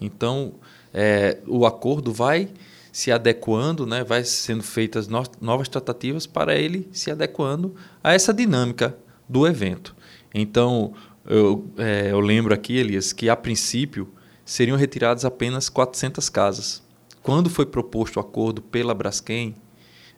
Então, 0.00 0.54
é, 0.92 1.38
o 1.46 1.66
acordo 1.66 2.12
vai 2.12 2.48
se 2.92 3.12
adequando, 3.12 3.86
né, 3.86 4.02
vai 4.02 4.24
sendo 4.24 4.62
feitas 4.62 5.06
no, 5.06 5.22
novas 5.40 5.68
tratativas 5.68 6.26
para 6.26 6.56
ele 6.56 6.88
se 6.92 7.10
adequando 7.10 7.74
a 8.02 8.12
essa 8.12 8.32
dinâmica 8.32 8.96
do 9.28 9.46
evento. 9.46 9.94
Então, 10.34 10.94
eu, 11.26 11.66
é, 11.76 12.10
eu 12.10 12.20
lembro 12.20 12.54
aqui, 12.54 12.76
Elias, 12.76 13.12
que 13.12 13.28
a 13.28 13.36
princípio 13.36 14.12
seriam 14.44 14.76
retiradas 14.76 15.24
apenas 15.24 15.68
400 15.68 16.28
casas. 16.30 16.82
Quando 17.22 17.50
foi 17.50 17.66
proposto 17.66 18.16
o 18.16 18.20
acordo 18.20 18.62
pela 18.62 18.94
Braskem, 18.94 19.54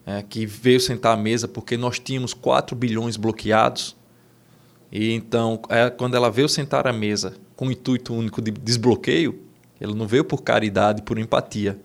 é, 0.06 0.22
que 0.22 0.46
veio 0.46 0.80
sentar 0.80 1.12
à 1.12 1.20
mesa 1.20 1.48
porque 1.48 1.76
nós 1.76 1.98
tínhamos 1.98 2.32
4 2.32 2.76
bilhões 2.76 3.16
bloqueados, 3.16 3.96
e 4.92 5.12
então, 5.12 5.60
é, 5.68 5.88
quando 5.88 6.16
ela 6.16 6.30
veio 6.30 6.48
sentar 6.48 6.86
à 6.86 6.92
mesa 6.92 7.34
com 7.54 7.68
o 7.68 7.72
intuito 7.72 8.12
único 8.12 8.42
de 8.42 8.50
desbloqueio, 8.50 9.38
ela 9.80 9.94
não 9.94 10.06
veio 10.06 10.24
por 10.24 10.42
caridade, 10.42 11.02
por 11.02 11.18
empatia. 11.18 11.78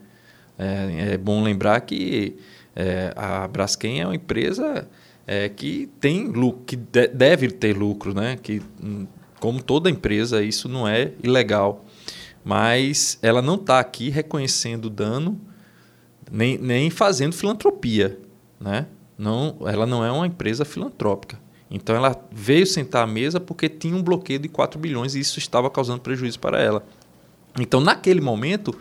É, 0.57 1.13
é 1.13 1.17
bom 1.17 1.43
lembrar 1.43 1.79
que 1.81 2.35
é, 2.75 3.13
a 3.15 3.47
Braskem 3.47 4.01
é 4.01 4.05
uma 4.05 4.15
empresa 4.15 4.87
é, 5.27 5.49
que 5.49 5.89
tem 5.99 6.27
lucro, 6.27 6.63
que 6.65 6.75
de, 6.75 7.07
deve 7.07 7.49
ter 7.51 7.75
lucro, 7.75 8.13
né? 8.13 8.37
Que 8.41 8.61
hum, 8.83 9.05
como 9.39 9.61
toda 9.61 9.89
empresa 9.89 10.43
isso 10.43 10.67
não 10.67 10.87
é 10.87 11.11
ilegal, 11.23 11.85
mas 12.43 13.19
ela 13.21 13.41
não 13.41 13.55
está 13.55 13.79
aqui 13.79 14.09
reconhecendo 14.09 14.89
dano 14.89 15.39
nem, 16.31 16.57
nem 16.57 16.89
fazendo 16.89 17.33
filantropia, 17.33 18.17
né? 18.59 18.87
Não, 19.17 19.57
ela 19.65 19.85
não 19.85 20.03
é 20.03 20.11
uma 20.11 20.27
empresa 20.27 20.65
filantrópica. 20.65 21.39
Então 21.69 21.95
ela 21.95 22.15
veio 22.31 22.65
sentar 22.65 23.03
à 23.03 23.07
mesa 23.07 23.39
porque 23.39 23.67
tinha 23.67 23.95
um 23.95 24.03
bloqueio 24.03 24.39
de 24.39 24.47
4 24.47 24.79
bilhões 24.79 25.15
e 25.15 25.19
isso 25.19 25.39
estava 25.39 25.69
causando 25.69 26.01
prejuízo 26.01 26.39
para 26.39 26.61
ela. 26.61 26.85
Então, 27.59 27.79
naquele 27.79 28.21
momento, 28.21 28.77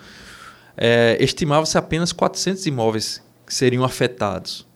é, 0.77 1.17
estimava-se 1.21 1.79
apenas 1.79 2.13
400 2.13 2.67
imóveis 2.67 3.23
que 3.47 3.55
seriam 3.55 3.85
afetados. 3.85 4.67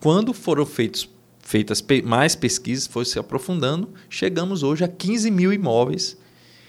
Quando 0.00 0.32
foram 0.32 0.66
feitos, 0.66 1.08
feitas 1.40 1.84
mais 2.04 2.34
pesquisas, 2.34 2.86
foi 2.86 3.04
se 3.04 3.18
aprofundando, 3.18 3.88
chegamos 4.08 4.62
hoje 4.62 4.84
a 4.84 4.88
15 4.88 5.30
mil 5.30 5.52
imóveis, 5.52 6.18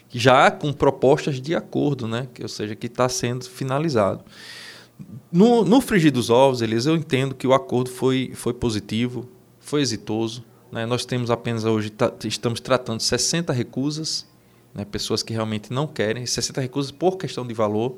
já 0.10 0.52
com 0.52 0.72
propostas 0.72 1.42
de 1.42 1.56
acordo, 1.56 2.08
né? 2.08 2.28
ou 2.42 2.48
seja, 2.48 2.76
que 2.76 2.88
está 2.88 3.10
sendo 3.10 3.46
finalizado. 3.46 4.24
No, 5.32 5.66
no 5.66 5.82
frigir 5.82 6.12
dos 6.12 6.30
ovos, 6.30 6.62
Elias, 6.62 6.86
eu 6.86 6.96
entendo 6.96 7.36
que 7.36 7.48
o 7.48 7.54
acordo 7.54 7.90
foi, 7.90 8.32
foi 8.34 8.54
positivo, 8.54 9.28
foi 9.60 9.82
exitoso. 9.82 10.46
Né? 10.76 10.86
Nós 10.86 11.06
temos 11.06 11.32
apenas 11.32 11.64
hoje, 11.64 11.90
estamos 12.26 12.60
tratando 12.60 13.00
60 13.00 13.54
recusas, 13.54 14.26
né, 14.74 14.84
pessoas 14.84 15.24
que 15.24 15.32
realmente 15.32 15.72
não 15.72 15.88
querem, 15.88 16.26
60 16.26 16.60
recusas 16.60 16.92
por 16.92 17.16
questão 17.18 17.48
de 17.48 17.54
valor. 17.54 17.96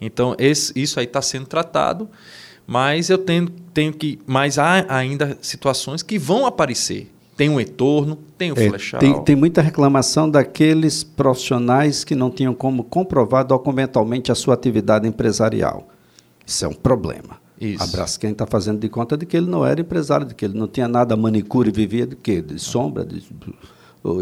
Então, 0.00 0.34
esse, 0.36 0.72
isso 0.74 0.98
aí 0.98 1.06
está 1.06 1.22
sendo 1.22 1.46
tratado, 1.46 2.08
mas 2.66 3.08
eu 3.08 3.18
tenho, 3.18 3.48
tenho 3.72 3.92
que. 3.92 4.18
Mas 4.26 4.58
há 4.58 4.84
ainda 4.88 5.38
situações 5.40 6.02
que 6.02 6.18
vão 6.18 6.44
aparecer. 6.44 7.08
Tem 7.36 7.48
um 7.48 7.54
retorno, 7.54 8.18
tem 8.36 8.50
o 8.50 8.58
é, 8.58 8.68
flechal. 8.68 8.98
Tem, 8.98 9.22
tem, 9.22 9.36
muita 9.36 9.62
reclamação 9.62 10.28
daqueles 10.28 11.04
profissionais 11.04 12.02
que 12.02 12.16
não 12.16 12.32
tinham 12.32 12.52
como 12.52 12.82
comprovar 12.82 13.44
documentalmente 13.44 14.32
a 14.32 14.34
sua 14.34 14.54
atividade 14.54 15.06
empresarial. 15.06 15.86
Isso 16.44 16.64
é 16.64 16.68
um 16.68 16.74
problema. 16.74 17.37
Isso. 17.60 17.82
A 17.82 17.86
Braskem 17.86 18.30
está 18.32 18.46
fazendo 18.46 18.78
de 18.78 18.88
conta 18.88 19.16
de 19.16 19.26
que 19.26 19.36
ele 19.36 19.46
não 19.46 19.66
era 19.66 19.80
empresário, 19.80 20.26
de 20.26 20.34
que 20.34 20.44
ele 20.44 20.56
não 20.56 20.68
tinha 20.68 20.86
nada 20.86 21.16
manicure, 21.16 21.70
vivia 21.70 22.06
de 22.06 22.14
quê? 22.14 22.40
De 22.40 22.58
sombra? 22.58 23.04
De, 23.04 23.22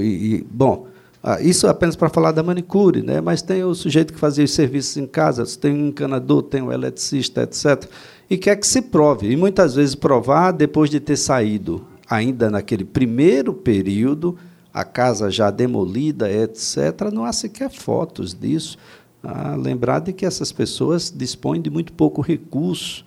e, 0.01 0.37
e, 0.37 0.47
bom, 0.51 0.87
ah, 1.23 1.41
isso 1.41 1.67
é 1.67 1.71
apenas 1.71 1.97
para 1.97 2.09
falar 2.09 2.31
da 2.31 2.43
manicure, 2.43 3.03
né? 3.03 3.21
mas 3.21 3.43
tem 3.43 3.65
o 3.65 3.75
sujeito 3.75 4.13
que 4.13 4.19
fazia 4.19 4.45
os 4.45 4.53
serviços 4.53 4.97
em 4.97 5.07
casa, 5.07 5.45
tem 5.59 5.73
um 5.73 5.89
encanador, 5.89 6.43
tem 6.45 6.63
um 6.63 6.71
eletricista, 6.73 7.43
etc. 7.43 7.85
E 8.31 8.39
quer 8.39 8.57
que 8.57 8.67
se 8.67 8.81
prove. 8.81 9.31
E 9.31 9.37
muitas 9.37 9.75
vezes 9.75 9.95
provar 9.95 10.53
depois 10.53 10.89
de 10.89 11.01
ter 11.01 11.17
saído, 11.17 11.85
ainda 12.09 12.49
naquele 12.49 12.85
primeiro 12.85 13.53
período, 13.53 14.39
a 14.73 14.85
casa 14.85 15.31
já 15.31 15.51
demolida, 15.51 16.31
etc., 16.31 17.11
não 17.13 17.25
há 17.25 17.33
sequer 17.33 17.71
fotos 17.71 18.33
disso. 18.33 18.79
Ah, 19.23 19.57
lembrar 19.57 19.99
de 19.99 20.13
que 20.13 20.25
essas 20.25 20.53
pessoas 20.53 21.13
dispõem 21.15 21.61
de 21.61 21.71
muito 21.71 21.93
pouco 21.93 22.21
recurso, 22.23 23.05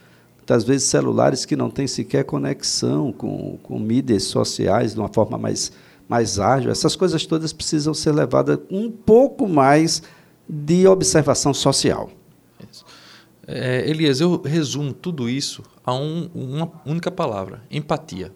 muitas 0.49 0.63
vezes 0.63 0.87
celulares 0.87 1.45
que 1.45 1.55
não 1.55 1.69
têm 1.69 1.85
sequer 1.85 2.23
conexão 2.23 3.11
com, 3.11 3.59
com 3.61 3.77
mídias 3.77 4.23
sociais 4.23 4.95
de 4.95 4.99
uma 4.99 5.07
forma 5.07 5.37
mais 5.37 5.71
mais 6.07 6.39
ágil, 6.39 6.71
essas 6.71 6.95
coisas 6.95 7.23
todas 7.23 7.53
precisam 7.53 7.93
ser 7.93 8.11
levadas 8.11 8.57
um 8.71 8.89
pouco 8.89 9.47
mais 9.47 10.01
de 10.49 10.87
observação 10.87 11.53
social. 11.53 12.09
É, 13.45 13.87
Elias, 13.87 14.19
eu 14.19 14.41
resumo 14.41 14.91
tudo 14.91 15.29
isso 15.29 15.61
a 15.85 15.93
um, 15.93 16.27
uma 16.33 16.71
única 16.83 17.11
palavra: 17.11 17.61
empatia. 17.69 18.33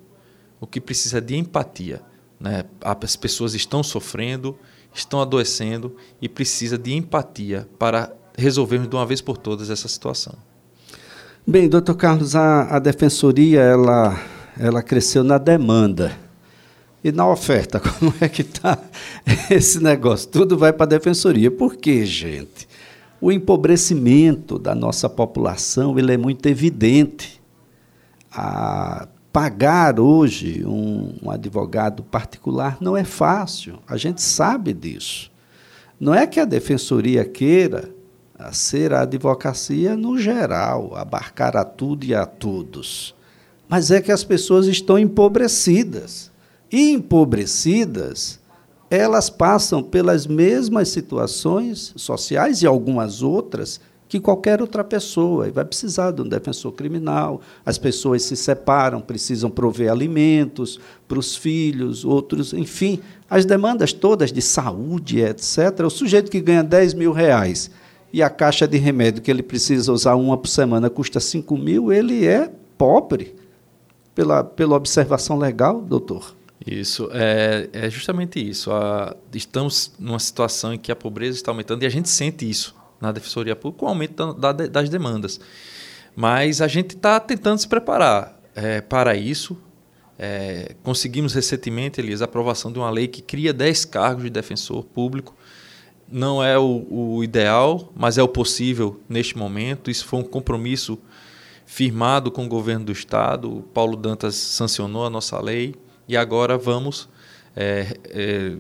O 0.62 0.68
que 0.68 0.80
precisa 0.80 1.20
de 1.20 1.36
empatia. 1.36 2.00
Né? 2.40 2.64
As 2.80 3.16
pessoas 3.16 3.56
estão 3.56 3.82
sofrendo, 3.82 4.56
estão 4.94 5.20
adoecendo 5.20 5.96
e 6.22 6.30
precisa 6.30 6.78
de 6.78 6.94
empatia 6.94 7.68
para 7.80 8.14
resolvermos 8.38 8.88
de 8.88 8.96
uma 8.96 9.06
vez 9.06 9.20
por 9.20 9.36
todas 9.36 9.72
essa 9.72 9.88
situação. 9.88 10.36
Bem, 11.46 11.68
doutor 11.68 11.96
Carlos, 11.96 12.38
a, 12.38 12.78
a 12.78 12.80
defensoria 12.80 13.60
ela, 13.60 14.18
ela 14.58 14.82
cresceu 14.82 15.26
na 15.26 15.38
demanda 15.38 16.18
e 17.04 17.12
na 17.12 17.30
oferta, 17.30 17.82
como 18.00 18.14
é 18.22 18.30
que 18.30 18.44
está 18.44 18.80
esse 19.52 19.84
negócio? 19.84 20.30
Tudo 20.30 20.58
vai 20.58 20.72
para 20.72 20.86
a 20.86 20.88
defensoria. 20.88 21.52
Por 21.52 21.76
quê, 21.76 22.06
gente? 22.06 22.66
O 23.20 23.30
empobrecimento 23.30 24.58
da 24.58 24.74
nossa 24.74 25.10
população 25.10 26.00
ele 26.00 26.14
é 26.14 26.18
muito 26.18 26.46
evidente. 26.46 27.42
A 28.32 29.10
pagar 29.34 30.00
hoje 30.00 30.64
um, 30.66 31.14
um 31.24 31.30
advogado 31.30 32.04
particular 32.04 32.78
não 32.80 32.96
é 32.96 33.04
fácil. 33.04 33.80
A 33.86 33.98
gente 33.98 34.22
sabe 34.22 34.72
disso. 34.72 35.30
Não 36.00 36.16
é 36.16 36.26
que 36.26 36.40
a 36.40 36.46
defensoria 36.46 37.26
queira 37.26 37.94
ser 38.52 38.94
a 38.94 39.02
advocacia 39.02 39.96
no 39.96 40.18
geral, 40.18 40.96
abarcar 40.96 41.56
a 41.56 41.64
tudo 41.64 42.06
e 42.06 42.14
a 42.14 42.26
todos. 42.26 43.16
Mas 43.68 43.92
é 43.92 44.02
que 44.02 44.12
as 44.12 44.24
pessoas 44.24 44.68
estão 44.68 44.98
empobrecidas 45.00 46.32
e 46.72 46.92
empobrecidas, 46.92 48.40
elas 48.90 49.30
passam 49.30 49.82
pelas 49.82 50.28
mesmas 50.28 50.90
situações 50.90 51.94
sociais 51.96 52.62
e 52.62 52.68
algumas 52.68 53.22
outras 53.22 53.80
que 54.08 54.20
qualquer 54.20 54.62
outra 54.62 54.84
pessoa, 54.84 55.48
e 55.48 55.52
vai 55.52 55.66
precisar 55.66 56.12
de 56.12 56.22
um 56.22 56.28
defensor 56.28 56.72
criminal. 56.74 57.42
As 57.66 57.80
pessoas 57.80 58.22
se 58.22 58.36
separam, 58.36 59.02
precisam 59.02 59.50
prover 59.50 59.92
alimentos 59.92 60.80
para 61.08 61.18
os 61.18 61.36
filhos, 61.36 62.06
outros, 62.06 62.54
enfim, 62.54 63.00
as 63.28 63.44
demandas 63.44 63.92
todas 63.92 64.32
de 64.32 64.42
saúde, 64.42 65.20
etc. 65.20 65.80
O 65.84 65.90
sujeito 65.90 66.30
que 66.30 66.40
ganha 66.40 66.64
10 66.64 66.94
mil 66.94 67.12
reais 67.12 67.72
e 68.14 68.22
a 68.22 68.30
caixa 68.30 68.68
de 68.68 68.78
remédio 68.78 69.24
que 69.24 69.32
ele 69.32 69.42
precisa 69.42 69.92
usar 69.92 70.14
uma 70.14 70.38
por 70.38 70.48
semana 70.48 70.88
custa 70.88 71.20
5 71.20 71.58
mil, 71.58 71.92
ele 71.92 72.28
é 72.28 72.50
pobre. 72.78 73.36
Pela, 74.14 74.44
pela 74.44 74.76
observação 74.76 75.40
legal, 75.40 75.82
doutor? 75.82 76.36
Isso, 76.66 77.10
é, 77.12 77.68
é 77.74 77.90
justamente 77.90 78.40
isso. 78.40 78.72
A, 78.72 79.16
estamos 79.34 79.92
numa 79.98 80.20
situação 80.20 80.76
em 80.76 80.78
que 80.78 80.92
a 80.92 80.96
pobreza 80.96 81.36
está 81.36 81.50
aumentando 81.50 81.82
e 81.82 81.88
a 81.88 81.90
gente 81.90 82.08
sente 82.08 82.48
isso 82.48 82.76
na 83.02 83.12
Defensoria 83.12 83.56
Pública 83.56 83.80
com 83.80 83.86
o 83.88 83.90
aumento 83.90 84.34
da, 84.36 84.52
das 84.52 84.88
demandas. 84.90 85.40
Mas 86.16 86.62
a 86.62 86.68
gente 86.68 86.96
está 86.96 87.20
tentando 87.20 87.58
se 87.58 87.68
preparar 87.68 88.40
é, 88.54 88.80
para 88.80 89.16
isso. 89.16 89.58
É, 90.20 90.76
conseguimos 90.84 91.34
recentemente, 91.34 92.00
Elias, 92.00 92.22
a 92.22 92.26
aprovação 92.26 92.72
de 92.72 92.78
uma 92.78 92.92
lei 92.92 93.08
que 93.08 93.24
cria 93.24 93.52
10 93.52 93.86
cargos 93.86 94.24
de 94.26 94.30
defensor 94.30 94.84
público. 94.84 95.36
Não 96.12 96.44
é 96.44 96.58
o, 96.58 96.86
o 96.90 97.24
ideal, 97.24 97.92
mas 97.96 98.18
é 98.18 98.24
o 98.24 98.28
possível 98.28 99.00
neste 99.10 99.38
momento. 99.38 99.90
Isso 99.90 100.06
foi 100.06 100.20
um 100.20 100.24
compromisso 100.24 101.00
firmado 101.66 102.30
com 102.32 102.46
o 102.46 102.48
governo 102.48 102.86
do 102.86 102.92
Estado. 102.92 103.58
O 103.58 103.64
Paulo 103.64 103.98
Dantas 103.98 104.36
sancionou 104.36 105.06
a 105.06 105.10
nossa 105.10 105.40
lei 105.40 105.76
e 106.08 106.16
agora 106.16 106.58
vamos 106.58 107.10
é, 107.56 107.98
é, 108.10 108.56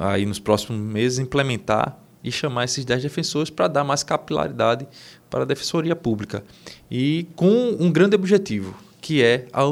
aí 0.00 0.26
nos 0.26 0.38
próximos 0.38 0.80
meses, 0.80 1.18
implementar 1.18 1.98
e 2.22 2.30
chamar 2.30 2.64
esses 2.64 2.84
10 2.84 3.02
defensores 3.02 3.50
para 3.50 3.68
dar 3.68 3.84
mais 3.84 4.02
capilaridade 4.02 4.86
para 5.28 5.42
a 5.42 5.46
defensoria 5.46 5.96
pública. 5.96 6.44
E 6.90 7.26
com 7.34 7.76
um 7.80 7.90
grande 7.90 8.14
objetivo, 8.14 8.74
que 9.00 9.22
é 9.22 9.46
a 9.52 9.62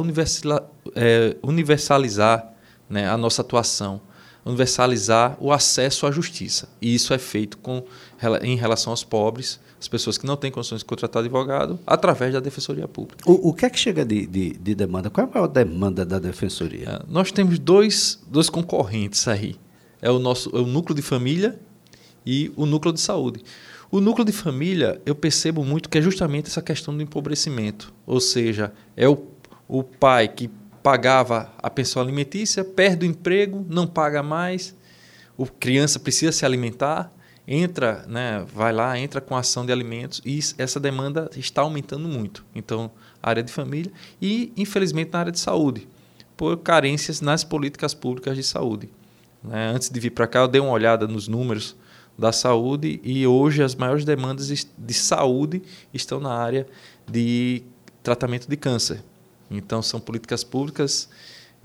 é, 0.97 1.37
universalizar 1.43 2.53
né, 2.89 3.09
a 3.09 3.17
nossa 3.17 3.43
atuação, 3.43 4.01
universalizar 4.45 5.37
o 5.41 5.53
acesso 5.53 6.07
à 6.07 6.11
justiça. 6.11 6.69
E 6.81 6.95
isso 6.95 7.13
é 7.13 7.19
feito 7.19 7.59
com, 7.59 7.85
em 8.43 8.57
relação 8.57 8.93
aos 8.93 9.05
pobres, 9.05 9.61
as 9.81 9.89
pessoas 9.89 10.19
que 10.19 10.27
não 10.27 10.37
têm 10.37 10.51
condições 10.51 10.79
de 10.79 10.85
contratar 10.85 11.21
advogado, 11.23 11.79
através 11.87 12.33
da 12.33 12.41
Defensoria 12.41 12.87
Pública. 12.87 13.23
O, 13.31 13.51
o 13.51 13.55
que 13.55 13.65
é 13.65 13.71
que 13.71 13.79
chega 13.79 14.05
de, 14.05 14.27
de, 14.27 14.51
de, 14.51 14.75
demanda? 14.75 15.09
Qual 15.09 15.27
é 15.27 15.31
a 15.31 15.33
maior 15.33 15.47
demanda 15.47 16.05
da 16.05 16.19
Defensoria? 16.19 16.89
É, 16.89 17.03
nós 17.09 17.33
temos 17.33 17.59
dois, 17.59 18.21
dois 18.27 18.51
concorrentes 18.51 19.27
aí. 19.27 19.57
É 20.03 20.11
o 20.11 20.19
nosso 20.19 20.55
é 20.55 20.61
o 20.61 20.67
núcleo 20.67 20.95
de 20.95 21.03
família 21.03 21.59
e 22.25 22.53
o 22.57 22.67
núcleo 22.67 22.93
de 22.93 23.01
saúde. 23.01 23.43
O 23.91 24.01
núcleo 24.01 24.25
de 24.25 24.33
família, 24.33 25.01
eu 25.05 25.15
percebo 25.15 25.65
muito 25.65 25.89
que 25.89 25.99
é 25.99 26.03
justamente 26.03 26.47
essa 26.47 26.63
questão 26.63 26.95
do 26.97 27.03
empobrecimento. 27.03 27.93
Ou 28.07 28.21
seja, 28.21 28.73
é 28.97 29.09
o, 29.09 29.19
o 29.67 29.83
pai 29.83 30.29
que 30.29 30.49
pagava 30.83 31.53
a 31.59 31.69
pensão 31.71 32.01
alimentícia, 32.01 32.65
perde 32.65 33.07
o 33.07 33.09
emprego, 33.09 33.65
não 33.69 33.87
paga 33.87 34.23
mais, 34.23 34.75
a 35.39 35.47
criança 35.47 35.99
precisa 35.99 36.33
se 36.33 36.45
alimentar, 36.45 37.13
entra, 37.47 38.05
né, 38.07 38.45
vai 38.55 38.73
lá, 38.73 38.99
entra 38.99 39.21
com 39.21 39.37
ação 39.37 39.67
de 39.67 39.73
alimentos 39.73 40.21
e 40.25 40.39
essa 40.59 40.79
demanda 40.79 41.31
está 41.37 41.63
aumentando 41.63 42.07
muito. 42.07 42.45
Então, 42.55 42.91
área 43.23 43.43
de 43.43 43.53
família 43.53 43.93
e, 44.21 44.53
infelizmente, 44.57 45.13
na 45.13 45.21
área 45.21 45.33
de 45.33 45.41
saúde, 45.41 45.89
por 46.37 46.57
carências 46.59 47.21
nas 47.21 47.43
políticas 47.43 47.93
públicas 47.93 48.37
de 48.37 48.43
saúde. 48.43 48.89
Né? 49.43 49.73
Antes 49.75 49.91
de 49.91 49.99
vir 49.99 50.11
para 50.11 50.27
cá, 50.27 50.41
eu 50.41 50.49
dei 50.49 50.61
uma 50.61 50.71
olhada 50.71 51.07
nos 51.07 51.27
números 51.27 51.77
da 52.19 52.33
saúde 52.33 53.01
e 53.03 53.27
hoje 53.27 53.63
as 53.63 53.75
maiores 53.75 54.05
demandas 54.05 54.69
de 54.77 54.95
saúde 54.95 55.63
estão 55.93 56.21
na 56.21 56.33
área 56.33 56.67
de 57.11 57.63
tratamento 58.03 58.47
de 58.49 58.57
câncer. 58.57 59.03
Então, 59.51 59.83
são 59.83 59.99
políticas 59.99 60.45
públicas 60.45 61.09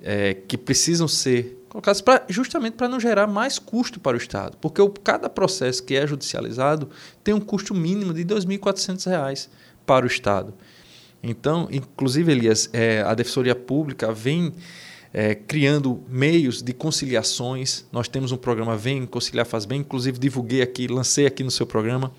é, 0.02 0.34
que 0.34 0.58
precisam 0.58 1.08
ser 1.08 1.66
colocadas 1.70 2.02
pra, 2.02 2.26
justamente 2.30 2.76
para 2.76 2.88
não 2.88 3.00
gerar 3.00 3.28
mais 3.28 3.60
custo 3.60 4.00
para 4.00 4.16
o 4.16 4.18
Estado. 4.18 4.58
Porque 4.62 4.82
o, 4.82 4.90
cada 4.90 5.30
processo 5.30 5.84
que 5.84 5.96
é 5.96 6.08
judicializado 6.08 6.90
tem 7.24 7.34
um 7.34 7.40
custo 7.40 7.74
mínimo 7.74 8.14
de 8.14 8.22
R$ 8.22 8.28
2.400 8.28 9.50
para 9.86 10.06
o 10.06 10.08
Estado. 10.08 10.54
Então, 11.22 11.68
inclusive, 11.72 12.32
Elias, 12.32 12.70
é, 12.72 13.02
a 13.02 13.14
Defensoria 13.14 13.56
Pública 13.56 14.12
vem 14.12 14.54
é, 15.12 15.34
criando 15.34 16.04
meios 16.10 16.62
de 16.62 16.74
conciliações. 16.74 17.86
Nós 17.92 18.08
temos 18.08 18.32
um 18.32 18.38
programa 18.38 18.76
Vem 18.76 19.06
Conciliar 19.06 19.46
Faz 19.46 19.66
Bem, 19.66 19.80
inclusive 19.80 20.20
divulguei 20.20 20.62
aqui, 20.62 20.88
lancei 20.88 21.26
aqui 21.26 21.44
no 21.44 21.50
seu 21.50 21.66
programa, 21.66 22.12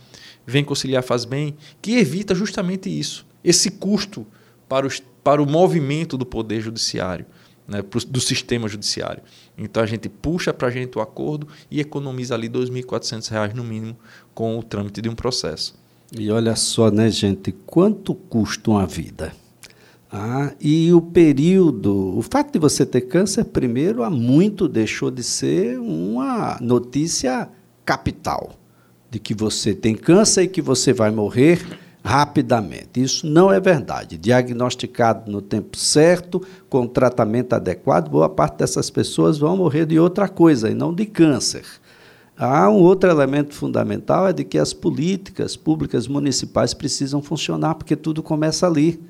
Vem 0.47 0.65
Conciliar 0.65 1.03
Faz 1.03 1.25
Bem, 1.25 1.57
que 1.83 1.99
evita 1.99 2.35
justamente 2.35 2.89
isso, 2.89 3.27
esse 3.45 3.71
custo 3.71 4.27
para, 4.69 4.87
os, 4.87 5.03
para 5.27 5.43
o 5.43 5.47
movimento 5.51 6.17
do 6.17 6.25
Poder 6.25 6.61
Judiciário 6.61 7.27
né, 7.67 7.83
do 8.09 8.21
sistema 8.21 8.69
judiciário. 8.69 9.25
Então 9.59 9.83
a 9.83 9.87
gente 9.87 10.09
puxa 10.09 10.55
para 10.55 10.69
a 10.69 10.71
gente 10.71 10.97
o 10.97 11.01
acordo 11.01 11.49
e 11.69 11.81
economiza 11.81 12.33
ali 12.33 12.47
R$ 12.47 12.53
2.400 12.53 13.53
no 13.53 13.65
mínimo 13.65 13.97
com 14.33 14.57
o 14.57 14.63
trâmite 14.63 15.03
de 15.03 15.09
um 15.09 15.17
processo. 15.17 15.75
E 16.17 16.31
olha 16.31 16.55
só, 16.55 16.93
né, 16.93 17.11
gente, 17.11 17.51
quanto 17.51 18.15
custa 18.15 18.71
uma 18.71 18.87
vida? 18.87 19.33
Ah, 20.13 20.55
e 20.61 20.93
o 20.93 21.01
período, 21.03 22.17
o 22.17 22.23
fato 22.23 22.53
de 22.53 22.61
você 22.61 22.87
ter 22.87 23.01
câncer, 23.01 23.47
primeiro, 23.47 24.05
há 24.05 24.11
muito 24.11 24.69
deixou 24.69 25.11
de 25.11 25.25
ser 25.25 25.77
uma 25.81 26.57
notícia 26.61 27.49
capital 27.85 28.53
de 29.11 29.19
que 29.19 29.35
você 29.35 29.75
tem 29.75 29.97
câncer 29.97 30.43
e 30.45 30.49
que 30.49 30.63
você 30.63 30.93
vai 30.93 31.11
morrer 31.11 31.67
rapidamente. 32.07 33.03
Isso 33.03 33.27
não 33.27 33.53
é 33.53 33.59
verdade. 33.59 34.17
Diagnosticado 34.17 35.29
no 35.29 35.43
tempo 35.43 35.77
certo, 35.77 36.41
com 36.71 36.87
tratamento 36.87 37.55
adequado, 37.55 38.09
boa 38.09 38.29
parte 38.29 38.59
dessas 38.59 38.89
pessoas 38.89 39.39
vão 39.39 39.57
morrer 39.57 39.87
de 39.87 39.99
outra 39.99 40.29
coisa 40.29 40.71
e 40.71 40.75
não 40.75 40.95
de 40.95 41.05
câncer. 41.05 41.65
Há 42.39 42.71
um 42.71 42.77
outro 42.77 43.11
elemento 43.11 43.55
fundamental 43.55 44.29
é 44.29 44.33
de 44.33 44.45
que 44.45 44.57
as 44.57 44.73
políticas 44.73 45.57
públicas 45.57 46.07
municipais 46.07 46.73
precisam 46.73 47.21
funcionar 47.21 47.75
porque 47.75 47.97
tudo 47.97 48.23
começa 48.23 48.69
ali. 48.69 49.03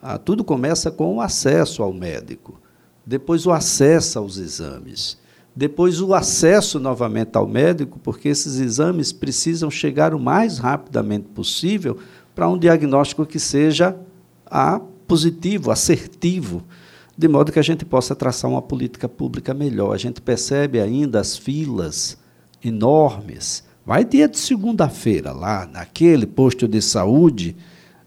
Ah, 0.00 0.16
tudo 0.16 0.42
começa 0.42 0.90
com 0.90 1.16
o 1.16 1.20
acesso 1.20 1.82
ao 1.82 1.92
médico, 1.92 2.58
depois 3.04 3.44
o 3.44 3.50
acesso 3.50 4.18
aos 4.18 4.38
exames, 4.38 5.18
depois 5.54 6.00
o 6.00 6.14
acesso 6.14 6.80
novamente 6.80 7.36
ao 7.36 7.46
médico, 7.46 7.98
porque 7.98 8.28
esses 8.28 8.58
exames 8.60 9.12
precisam 9.12 9.70
chegar 9.70 10.14
o 10.14 10.18
mais 10.18 10.58
rapidamente 10.58 11.26
possível 11.34 11.98
para 12.34 12.48
um 12.48 12.58
diagnóstico 12.58 13.26
que 13.26 13.38
seja 13.38 13.96
a 14.46 14.80
positivo, 15.06 15.70
assertivo, 15.70 16.62
de 17.16 17.28
modo 17.28 17.52
que 17.52 17.58
a 17.58 17.62
gente 17.62 17.84
possa 17.84 18.14
traçar 18.14 18.50
uma 18.50 18.62
política 18.62 19.08
pública 19.08 19.52
melhor. 19.52 19.92
A 19.92 19.98
gente 19.98 20.20
percebe 20.20 20.80
ainda 20.80 21.20
as 21.20 21.36
filas 21.36 22.16
enormes. 22.64 23.64
Vai 23.84 24.04
dia 24.04 24.28
de 24.28 24.38
segunda-feira 24.38 25.32
lá 25.32 25.66
naquele 25.66 26.26
posto 26.26 26.68
de 26.68 26.80
saúde 26.80 27.56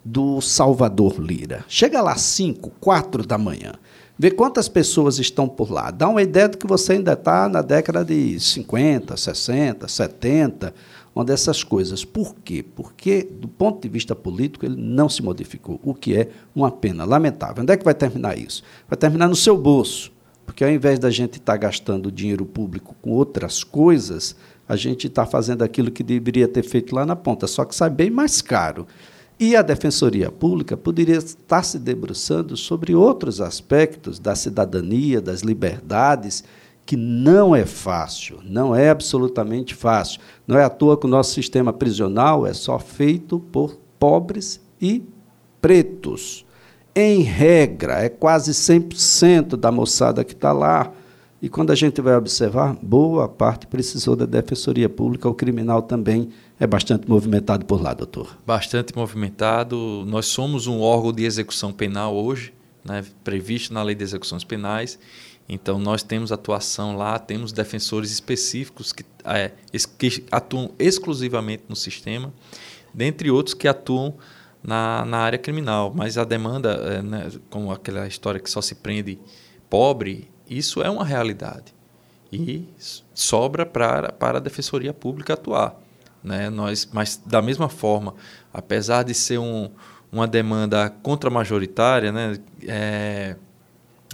do 0.03 0.41
Salvador 0.41 1.19
Lira. 1.19 1.63
Chega 1.67 2.01
lá 2.01 2.13
às 2.13 2.21
5, 2.21 2.71
4 2.79 3.25
da 3.25 3.37
manhã. 3.37 3.73
Vê 4.17 4.29
quantas 4.29 4.69
pessoas 4.69 5.17
estão 5.17 5.47
por 5.47 5.71
lá. 5.71 5.89
Dá 5.89 6.07
uma 6.07 6.21
ideia 6.21 6.47
de 6.47 6.57
que 6.57 6.67
você 6.67 6.93
ainda 6.93 7.13
está 7.13 7.49
na 7.49 7.61
década 7.61 8.05
de 8.05 8.39
50, 8.39 9.17
60, 9.17 9.87
70 9.87 10.73
uma 11.15 11.23
dessas 11.23 11.63
coisas. 11.63 12.03
Por 12.03 12.35
quê? 12.35 12.63
Porque, 12.63 13.23
do 13.23 13.47
ponto 13.47 13.81
de 13.81 13.89
vista 13.89 14.15
político, 14.15 14.65
ele 14.65 14.75
não 14.75 15.07
se 15.07 15.21
modificou, 15.21 15.79
o 15.83 15.93
que 15.93 16.15
é 16.15 16.29
uma 16.55 16.71
pena 16.71 17.05
lamentável. 17.05 17.63
Onde 17.63 17.73
é 17.73 17.77
que 17.77 17.85
vai 17.85 17.93
terminar 17.93 18.37
isso? 18.37 18.63
Vai 18.87 18.97
terminar 18.97 19.27
no 19.27 19.35
seu 19.35 19.57
bolso, 19.57 20.11
porque 20.45 20.63
ao 20.63 20.69
invés 20.69 20.99
da 20.99 21.11
gente 21.11 21.37
estar 21.37 21.53
tá 21.53 21.57
gastando 21.57 22.11
dinheiro 22.11 22.45
público 22.45 22.95
com 23.01 23.11
outras 23.11 23.63
coisas, 23.63 24.35
a 24.67 24.75
gente 24.75 25.07
está 25.07 25.25
fazendo 25.25 25.61
aquilo 25.61 25.91
que 25.91 26.03
deveria 26.03 26.47
ter 26.47 26.63
feito 26.63 26.95
lá 26.95 27.05
na 27.05 27.15
ponta, 27.15 27.47
só 27.47 27.65
que 27.65 27.75
sai 27.75 27.89
bem 27.89 28.09
mais 28.09 28.41
caro. 28.41 28.87
E 29.39 29.55
a 29.55 29.61
Defensoria 29.61 30.31
Pública 30.31 30.77
poderia 30.77 31.17
estar 31.17 31.63
se 31.63 31.79
debruçando 31.79 32.55
sobre 32.55 32.95
outros 32.95 33.41
aspectos 33.41 34.19
da 34.19 34.35
cidadania, 34.35 35.19
das 35.19 35.41
liberdades, 35.41 36.43
que 36.85 36.97
não 36.97 37.55
é 37.55 37.65
fácil, 37.65 38.39
não 38.43 38.75
é 38.75 38.89
absolutamente 38.89 39.73
fácil. 39.73 40.19
Não 40.45 40.57
é 40.57 40.63
à 40.63 40.69
toa 40.69 40.97
que 40.97 41.05
o 41.05 41.09
nosso 41.09 41.33
sistema 41.33 41.71
prisional 41.71 42.45
é 42.45 42.53
só 42.53 42.77
feito 42.77 43.39
por 43.39 43.79
pobres 43.97 44.61
e 44.81 45.03
pretos. 45.61 46.45
Em 46.95 47.21
regra, 47.21 48.03
é 48.03 48.09
quase 48.09 48.51
100% 48.51 49.55
da 49.55 49.71
moçada 49.71 50.23
que 50.23 50.33
está 50.33 50.51
lá. 50.51 50.91
E 51.41 51.49
quando 51.49 51.71
a 51.71 51.75
gente 51.75 51.99
vai 52.01 52.15
observar, 52.15 52.77
boa 52.81 53.27
parte 53.27 53.65
precisou 53.65 54.15
da 54.15 54.25
defensoria 54.25 54.87
pública, 54.87 55.27
o 55.27 55.33
criminal 55.33 55.81
também 55.81 56.29
é 56.59 56.67
bastante 56.67 57.09
movimentado 57.09 57.65
por 57.65 57.81
lá, 57.81 57.93
doutor. 57.93 58.37
Bastante 58.45 58.95
movimentado. 58.95 60.05
Nós 60.05 60.27
somos 60.27 60.67
um 60.67 60.81
órgão 60.81 61.11
de 61.11 61.25
execução 61.25 61.73
penal 61.73 62.15
hoje, 62.15 62.53
né, 62.85 63.03
previsto 63.23 63.73
na 63.73 63.81
lei 63.81 63.95
de 63.95 64.03
execuções 64.03 64.43
penais, 64.43 64.99
então, 65.47 65.77
nós 65.77 66.03
temos 66.03 66.31
atuação 66.31 66.95
lá, 66.95 67.19
temos 67.19 67.51
defensores 67.51 68.11
específicos 68.11 68.93
que, 68.93 69.05
é, 69.25 69.51
que 69.97 70.25
atuam 70.31 70.71
exclusivamente 70.79 71.63
no 71.67 71.75
sistema, 71.75 72.33
dentre 72.93 73.29
outros 73.29 73.53
que 73.53 73.67
atuam 73.67 74.15
na, 74.63 75.03
na 75.05 75.17
área 75.17 75.37
criminal. 75.37 75.91
Mas 75.93 76.17
a 76.17 76.23
demanda, 76.23 76.71
é, 76.71 77.01
né, 77.01 77.29
como 77.49 77.71
aquela 77.71 78.07
história 78.07 78.39
que 78.39 78.49
só 78.49 78.61
se 78.61 78.75
prende 78.75 79.19
pobre, 79.69 80.29
isso 80.49 80.81
é 80.81 80.89
uma 80.89 81.03
realidade. 81.03 81.73
E 82.31 82.67
sobra 83.13 83.65
para, 83.65 84.11
para 84.11 84.37
a 84.37 84.41
Defensoria 84.41 84.93
Pública 84.93 85.33
atuar. 85.33 85.75
Né? 86.23 86.49
Nós, 86.49 86.89
mas, 86.91 87.21
da 87.23 87.41
mesma 87.41 87.67
forma, 87.67 88.15
apesar 88.51 89.03
de 89.03 89.13
ser 89.13 89.37
um, 89.37 89.69
uma 90.11 90.25
demanda 90.25 90.89
contra-majoritária, 90.89 92.11
né, 92.11 92.39
é, 92.65 93.35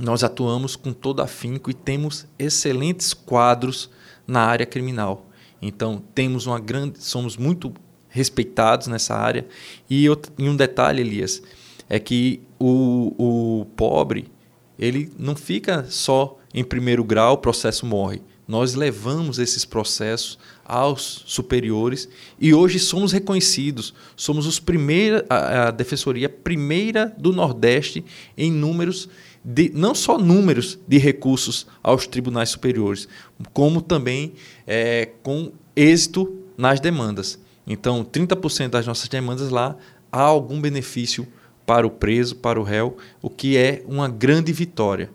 nós 0.01 0.23
atuamos 0.23 0.75
com 0.75 0.93
todo 0.93 1.21
afinco 1.21 1.69
e 1.69 1.73
temos 1.73 2.25
excelentes 2.38 3.13
quadros 3.13 3.89
na 4.25 4.41
área 4.41 4.65
criminal. 4.65 5.27
Então, 5.62 6.01
temos 6.15 6.45
uma 6.45 6.59
grande, 6.59 7.03
somos 7.03 7.35
muito 7.35 7.73
respeitados 8.07 8.88
nessa 8.88 9.15
área. 9.15 9.45
E, 9.89 10.09
outro, 10.09 10.31
e 10.38 10.47
um 10.47 10.55
detalhe, 10.55 11.01
Elias, 11.01 11.41
é 11.89 11.99
que 11.99 12.41
o, 12.57 13.13
o 13.17 13.65
pobre, 13.75 14.31
ele 14.77 15.12
não 15.17 15.35
fica 15.35 15.85
só 15.89 16.38
em 16.53 16.63
primeiro 16.63 17.03
grau, 17.03 17.33
o 17.33 17.38
processo 17.38 17.85
morre. 17.85 18.21
Nós 18.47 18.73
levamos 18.73 19.38
esses 19.38 19.63
processos 19.63 20.39
aos 20.65 21.23
superiores 21.27 22.09
e 22.39 22.51
hoje 22.51 22.79
somos 22.79 23.12
reconhecidos. 23.12 23.93
Somos 24.15 24.47
os 24.47 24.59
primeira, 24.59 25.23
a, 25.29 25.67
a 25.67 25.71
defensoria 25.71 26.27
primeira 26.27 27.13
do 27.15 27.31
Nordeste 27.31 28.03
em 28.35 28.51
números 28.51 29.07
de, 29.43 29.71
não 29.73 29.95
só 29.95 30.17
números 30.17 30.80
de 30.88 30.97
recursos 30.97 31.67
aos 31.82 32.06
tribunais 32.06 32.49
superiores, 32.49 33.08
como 33.54 33.82
também 33.82 34.34
é, 34.67 35.10
com 35.23 35.52
êxito 35.75 36.38
nas 36.58 36.80
demandas. 36.80 37.39
Então, 37.65 38.04
30% 38.04 38.69
das 38.69 38.86
nossas 38.86 39.08
demandas 39.08 39.49
lá 39.49 39.75
há 40.12 40.21
algum 40.21 40.60
benefício 40.60 41.28
para 41.65 41.86
o 41.86 41.91
preso, 41.91 42.36
para 42.36 42.60
o 42.60 42.63
réu, 42.63 42.97
o 43.21 43.30
que 43.30 43.56
é 43.56 43.84
uma 43.88 44.10
grande 44.10 44.52
vitória. 44.52 45.12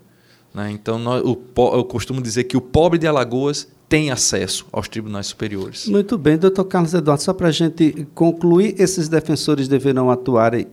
Né? 0.54 0.70
Então, 0.70 0.98
nós, 0.98 1.22
o, 1.24 1.36
eu 1.74 1.84
costumo 1.84 2.22
dizer 2.22 2.44
que 2.44 2.56
o 2.56 2.60
pobre 2.60 2.98
de 2.98 3.06
Alagoas 3.08 3.68
tem 3.94 4.10
acesso 4.10 4.66
aos 4.72 4.88
tribunais 4.88 5.28
superiores. 5.28 5.86
Muito 5.86 6.18
bem, 6.18 6.36
doutor 6.36 6.64
Carlos 6.64 6.92
Eduardo, 6.94 7.22
só 7.22 7.32
para 7.32 7.46
a 7.46 7.52
gente 7.52 8.08
concluir, 8.12 8.74
esses 8.76 9.08
defensores 9.08 9.68
deverão 9.68 10.10
atuar 10.10 10.52
eh, 10.52 10.66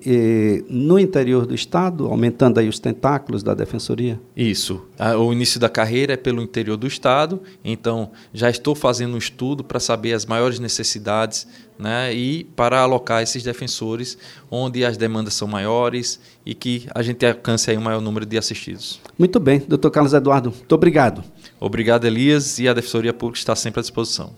no 0.68 0.98
interior 0.98 1.46
do 1.46 1.54
Estado, 1.54 2.08
aumentando 2.08 2.60
aí 2.60 2.68
os 2.68 2.80
tentáculos 2.80 3.44
da 3.44 3.54
defensoria? 3.54 4.20
Isso. 4.36 4.82
O 5.20 5.32
início 5.32 5.60
da 5.60 5.70
carreira 5.70 6.14
é 6.14 6.18
pelo 6.18 6.42
interior 6.42 6.78
do 6.78 6.88
Estado, 6.88 7.40
então 7.64 8.10
já 8.34 8.50
estou 8.50 8.74
fazendo 8.74 9.14
um 9.14 9.20
estudo 9.20 9.64
para 9.64 9.80
saber 9.80 10.14
as 10.14 10.26
maiores 10.26 10.58
necessidades 10.58 11.46
né, 11.82 12.14
e 12.14 12.44
para 12.44 12.80
alocar 12.80 13.22
esses 13.24 13.44
defensores 13.44 14.18
onde 14.50 14.86
as 14.86 14.96
demandas 14.98 15.34
são 15.34 15.48
maiores 15.48 16.20
e 16.46 16.54
que 16.54 16.88
a 16.94 17.02
gente 17.02 17.26
alcance 17.26 17.72
aí 17.72 17.78
um 17.78 17.82
maior 17.82 18.00
número 18.00 18.26
de 18.26 18.38
assistidos. 18.38 19.02
Muito 19.18 19.40
bem, 19.40 19.60
doutor 19.60 19.92
Carlos 19.92 20.14
Eduardo, 20.14 20.52
muito 20.52 20.76
obrigado. 20.76 21.24
Obrigado, 21.60 22.06
Elias, 22.06 22.60
e 22.60 22.68
a 22.68 22.74
Defensoria 22.74 23.14
Pública 23.14 23.40
está 23.40 23.56
sempre 23.56 23.80
à 23.80 23.82
disposição. 23.82 24.34